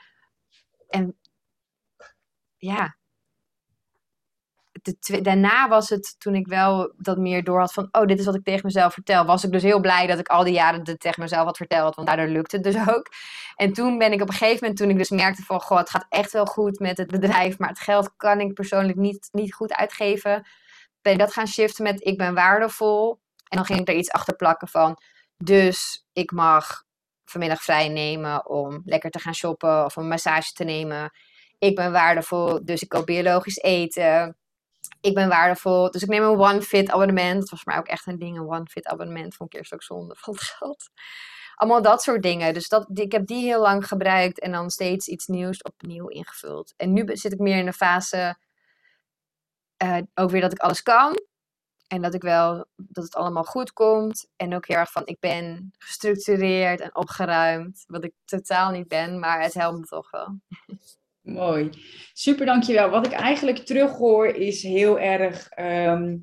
[0.89, 1.19] en
[2.57, 2.97] ja,
[4.83, 8.25] de daarna was het, toen ik wel dat meer door had van, oh, dit is
[8.25, 10.85] wat ik tegen mezelf vertel, was ik dus heel blij dat ik al die jaren
[10.85, 13.07] dit tegen mezelf had verteld, want daardoor lukte het dus ook.
[13.57, 15.91] En toen ben ik op een gegeven moment, toen ik dus merkte van, goh, het
[15.91, 19.55] gaat echt wel goed met het bedrijf, maar het geld kan ik persoonlijk niet, niet
[19.55, 20.47] goed uitgeven,
[21.03, 23.21] ben ik dat gaan shiften met, ik ben waardevol.
[23.49, 24.99] En dan ging ik er iets achter plakken van,
[25.37, 26.83] dus ik mag
[27.25, 31.13] vanmiddag vrij nemen om lekker te gaan shoppen of een massage te nemen.
[31.59, 34.37] Ik ben waardevol, dus ik koop biologisch eten
[35.05, 35.91] ik ben waardevol.
[35.91, 37.41] Dus ik neem een One Fit abonnement.
[37.41, 38.37] Dat was voor mij ook echt een ding.
[38.37, 40.91] Een One Fit abonnement vond ik eerst ook zonde van geld.
[41.55, 42.55] Allemaal dat soort dingen.
[42.55, 44.41] Dus dat, ik heb die heel lang gebruikt.
[44.41, 46.75] En dan steeds iets nieuws opnieuw ingevuld.
[46.77, 48.37] En nu zit ik meer in de fase...
[49.83, 51.19] Uh, ook weer dat ik alles kan.
[51.87, 54.27] En dat ik wel, dat het allemaal goed komt.
[54.37, 57.85] En ook heel erg van, ik ben gestructureerd en opgeruimd.
[57.87, 60.39] Wat ik totaal niet ben, maar het helpt me toch wel.
[61.21, 61.71] Mooi.
[62.13, 62.91] Super, dankjewel.
[62.91, 66.23] Wat ik eigenlijk terughoor is heel erg um,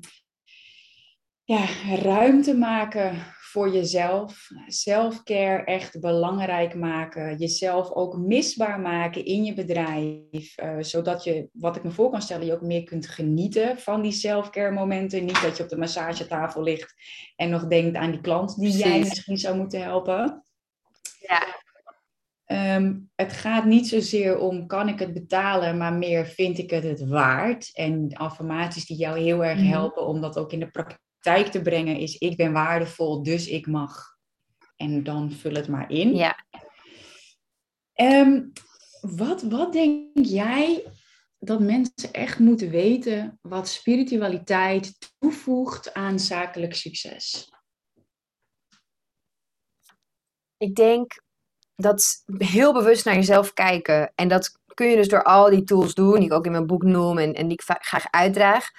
[1.44, 1.66] ja,
[2.02, 4.48] ruimte maken voor jezelf.
[4.66, 7.36] Selfcare echt belangrijk maken.
[7.36, 10.58] Jezelf ook misbaar maken in je bedrijf.
[10.58, 14.02] Uh, zodat je, wat ik me voor kan stellen, je ook meer kunt genieten van
[14.02, 15.24] die selfcare momenten.
[15.24, 16.94] Niet dat je op de massagetafel ligt
[17.36, 20.44] en nog denkt aan die klant die jij misschien zou moeten helpen.
[21.20, 21.60] Ja.
[22.44, 26.84] Ehm, het gaat niet zozeer om kan ik het betalen, maar meer vind ik het
[26.84, 27.70] het waard.
[27.72, 29.68] En affirmaties die jou heel erg mhm.
[29.68, 33.66] helpen om dat ook in de praktijk te brengen is ik ben waardevol, dus ik
[33.66, 34.16] mag.
[34.76, 36.14] En dan vul het maar in.
[36.14, 36.44] Ja.
[37.94, 38.52] Um,
[39.00, 40.84] wat, wat denk jij
[41.38, 47.50] dat mensen echt moeten weten wat spiritualiteit toevoegt aan zakelijk succes?
[50.56, 51.22] Ik denk
[51.74, 54.12] dat heel bewust naar jezelf kijken.
[54.14, 56.66] En dat kun je dus door al die tools doen, die ik ook in mijn
[56.66, 58.70] boek noem en, en die ik graag uitdraag.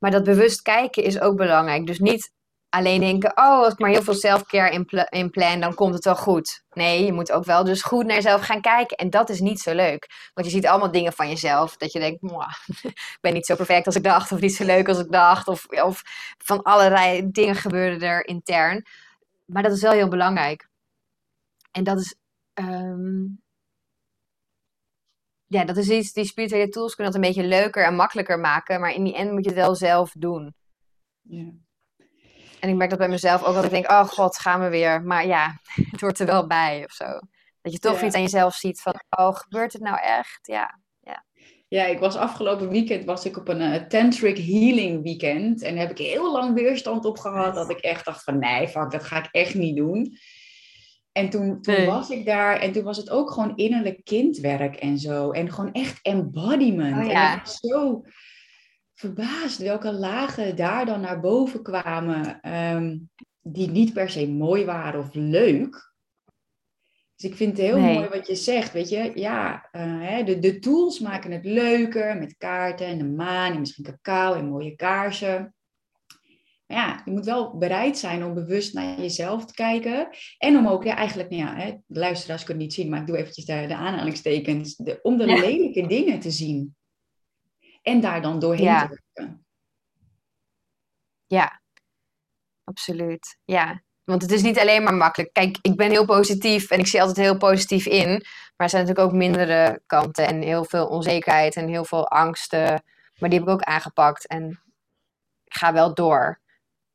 [0.00, 1.86] Maar dat bewust kijken is ook belangrijk.
[1.86, 2.32] Dus niet
[2.68, 6.04] alleen denken, oh, als ik maar heel veel self-care in, in plan, dan komt het
[6.04, 6.62] wel goed.
[6.72, 8.96] Nee, je moet ook wel dus goed naar jezelf gaan kijken.
[8.96, 10.30] En dat is niet zo leuk.
[10.34, 12.22] Want je ziet allemaal dingen van jezelf, dat je denkt,
[12.82, 15.48] ik ben niet zo perfect als ik dacht, of niet zo leuk als ik dacht.
[15.48, 16.02] Of, of
[16.38, 18.86] van allerlei dingen gebeuren er intern.
[19.44, 20.68] Maar dat is wel heel belangrijk.
[21.70, 22.14] En dat is
[22.60, 23.26] Ehm,
[25.50, 28.80] ja, dat is iets, die spirituele tools kunnen dat een beetje leuker en makkelijker maken,
[28.80, 30.54] maar in die end moet je het wel zelf doen.
[31.22, 31.50] Ja.
[32.60, 35.02] En ik merk dat bij mezelf ook dat ik denk, oh god, gaan we weer.
[35.02, 37.18] Maar ja, het hoort er wel bij of zo.
[37.62, 40.38] Dat je toch iets aan jezelf ziet van, oh, gebeurt het nou echt?
[40.42, 41.24] Ja, ja.
[41.68, 45.62] Ja, ik was afgelopen weekend was ik op een uh, tantric healing weekend.
[45.62, 47.54] En daar heb ik heel lang weerstand op gehad.
[47.54, 50.16] Dat ik echt dacht van, nee, fuck, dat ga ik echt niet doen.
[51.12, 54.98] En toen, toen was ik daar en toen was het ook gewoon innerlijk kindwerk en
[54.98, 55.30] zo.
[55.30, 57.06] En gewoon echt embodiment.
[57.06, 57.30] Oh, ja.
[57.30, 58.04] En ik was zo
[58.94, 62.40] verbaasd welke lagen daar dan naar boven kwamen.
[62.40, 62.98] Ehm,
[63.42, 65.90] die niet per se mooi waren of leuk.
[67.16, 68.72] Dus ik vind het heel mooi wat je zegt.
[68.72, 73.04] Weet je, ja, uh, hè, de, de tools maken het leuker met kaarten en de
[73.04, 75.54] maan en misschien cacao en mooie kaarsen.
[76.70, 80.08] Maar ja, je moet wel bereid zijn om bewust naar jezelf te kijken.
[80.38, 83.00] En om ook, ja, eigenlijk, nou ja, hè, de luisteraars kunnen het niet zien, maar
[83.00, 84.76] ik doe eventjes de, de aanhalingstekens.
[84.76, 86.76] De, om de lelijke dingen te zien.
[87.82, 89.44] En daar dan doorheen te werken.
[91.26, 91.62] Ja,
[92.64, 93.38] absoluut.
[93.44, 95.32] Ja, want het is niet alleen maar makkelijk.
[95.32, 98.08] Kijk, ik ben heel positief en ik zie altijd heel positief in.
[98.08, 102.82] Maar er zijn natuurlijk ook mindere kanten en heel veel onzekerheid en heel veel angsten.
[103.18, 104.48] Maar die heb ik ook aangepakt en
[105.44, 106.39] ik ga wel door.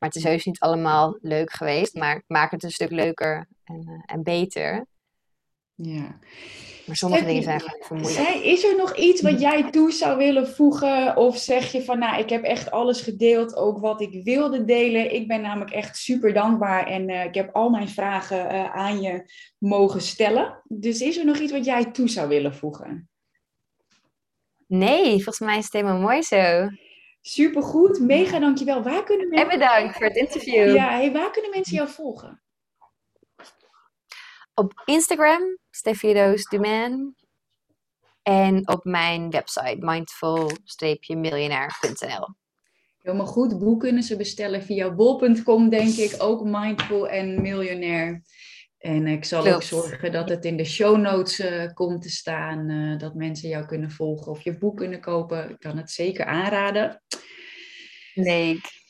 [0.06, 1.96] Maar het is heus niet allemaal leuk geweest.
[1.96, 4.86] Maar ik maak het een stuk leuker en, uh, en beter.
[5.74, 6.20] Ja.
[6.86, 8.26] Maar sommige dingen zijn gewoon vermoeiend.
[8.26, 11.18] Zij, is er nog iets wat jij toe zou willen voegen?
[11.18, 15.14] Of zeg je van, nou, ik heb echt alles gedeeld, ook wat ik wilde delen.
[15.14, 19.02] Ik ben namelijk echt super dankbaar en uh, ik heb al mijn vragen uh, aan
[19.02, 20.62] je mogen stellen.
[20.68, 23.10] Dus is er nog iets wat jij toe zou willen voegen?
[24.68, 26.70] Nee, volgens mij is het helemaal mooi zo.
[27.28, 28.84] Supergoed, mega dankjewel.
[28.84, 29.50] Waar kunnen mensen...
[29.50, 30.76] En bedankt voor het interview.
[30.76, 32.42] Ja, hey, waar kunnen mensen jou volgen?
[34.54, 37.16] Op Instagram, Steffiroos Duman.
[38.22, 42.28] En op mijn website, mindful-millionaire.nl.
[43.02, 43.60] Helemaal goed.
[43.60, 46.16] Boek kunnen ze bestellen via bol.com, denk ik.
[46.18, 48.22] Ook Mindful en Miljonair.
[48.86, 52.70] En ik zal ook zorgen dat het in de show notes uh, komt te staan.
[52.70, 55.50] Uh, dat mensen jou kunnen volgen of je boek kunnen kopen.
[55.50, 57.02] Ik kan het zeker aanraden.
[58.14, 58.84] Leuk.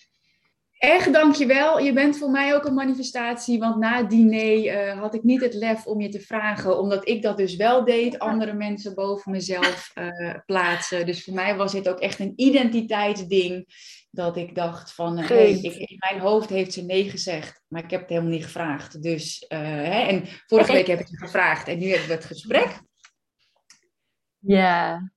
[0.77, 1.79] Echt dankjewel.
[1.79, 3.59] Je bent voor mij ook een manifestatie.
[3.59, 6.79] Want na het diner uh, had ik niet het lef om je te vragen.
[6.79, 8.19] Omdat ik dat dus wel deed.
[8.19, 9.93] Andere mensen boven mezelf
[10.45, 11.05] plaatsen.
[11.05, 13.67] Dus voor mij was dit ook echt een identiteitsding
[14.15, 17.91] dat ik dacht van, hey, ik, in mijn hoofd heeft ze nee gezegd, maar ik
[17.91, 19.01] heb het helemaal niet gevraagd.
[19.01, 22.25] Dus, uh, hè, en vorige week heb ik het gevraagd en nu hebben we het
[22.25, 22.79] gesprek.
[24.39, 25.11] Ja.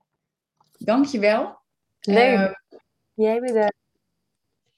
[0.78, 1.60] Dankjewel.
[2.00, 2.38] Leuk.
[2.38, 2.78] Uh,
[3.14, 3.76] Jij bedankt.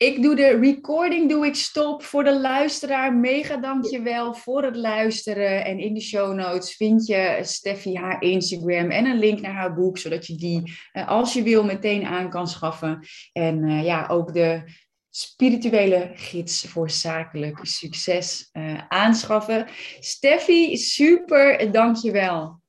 [0.00, 2.02] Ik doe de recording, doe ik stop.
[2.02, 5.64] Voor de luisteraar, mega dankjewel voor het luisteren.
[5.64, 9.74] En in de show notes vind je Steffi haar Instagram en een link naar haar
[9.74, 10.72] boek, zodat je die,
[11.06, 13.06] als je wil, meteen aan kan schaffen.
[13.32, 14.62] En uh, ja, ook de
[15.10, 19.66] spirituele gids voor zakelijk succes uh, aanschaffen.
[19.98, 22.60] Steffi, super, dankjewel.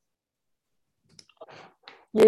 [2.09, 2.25] Yes.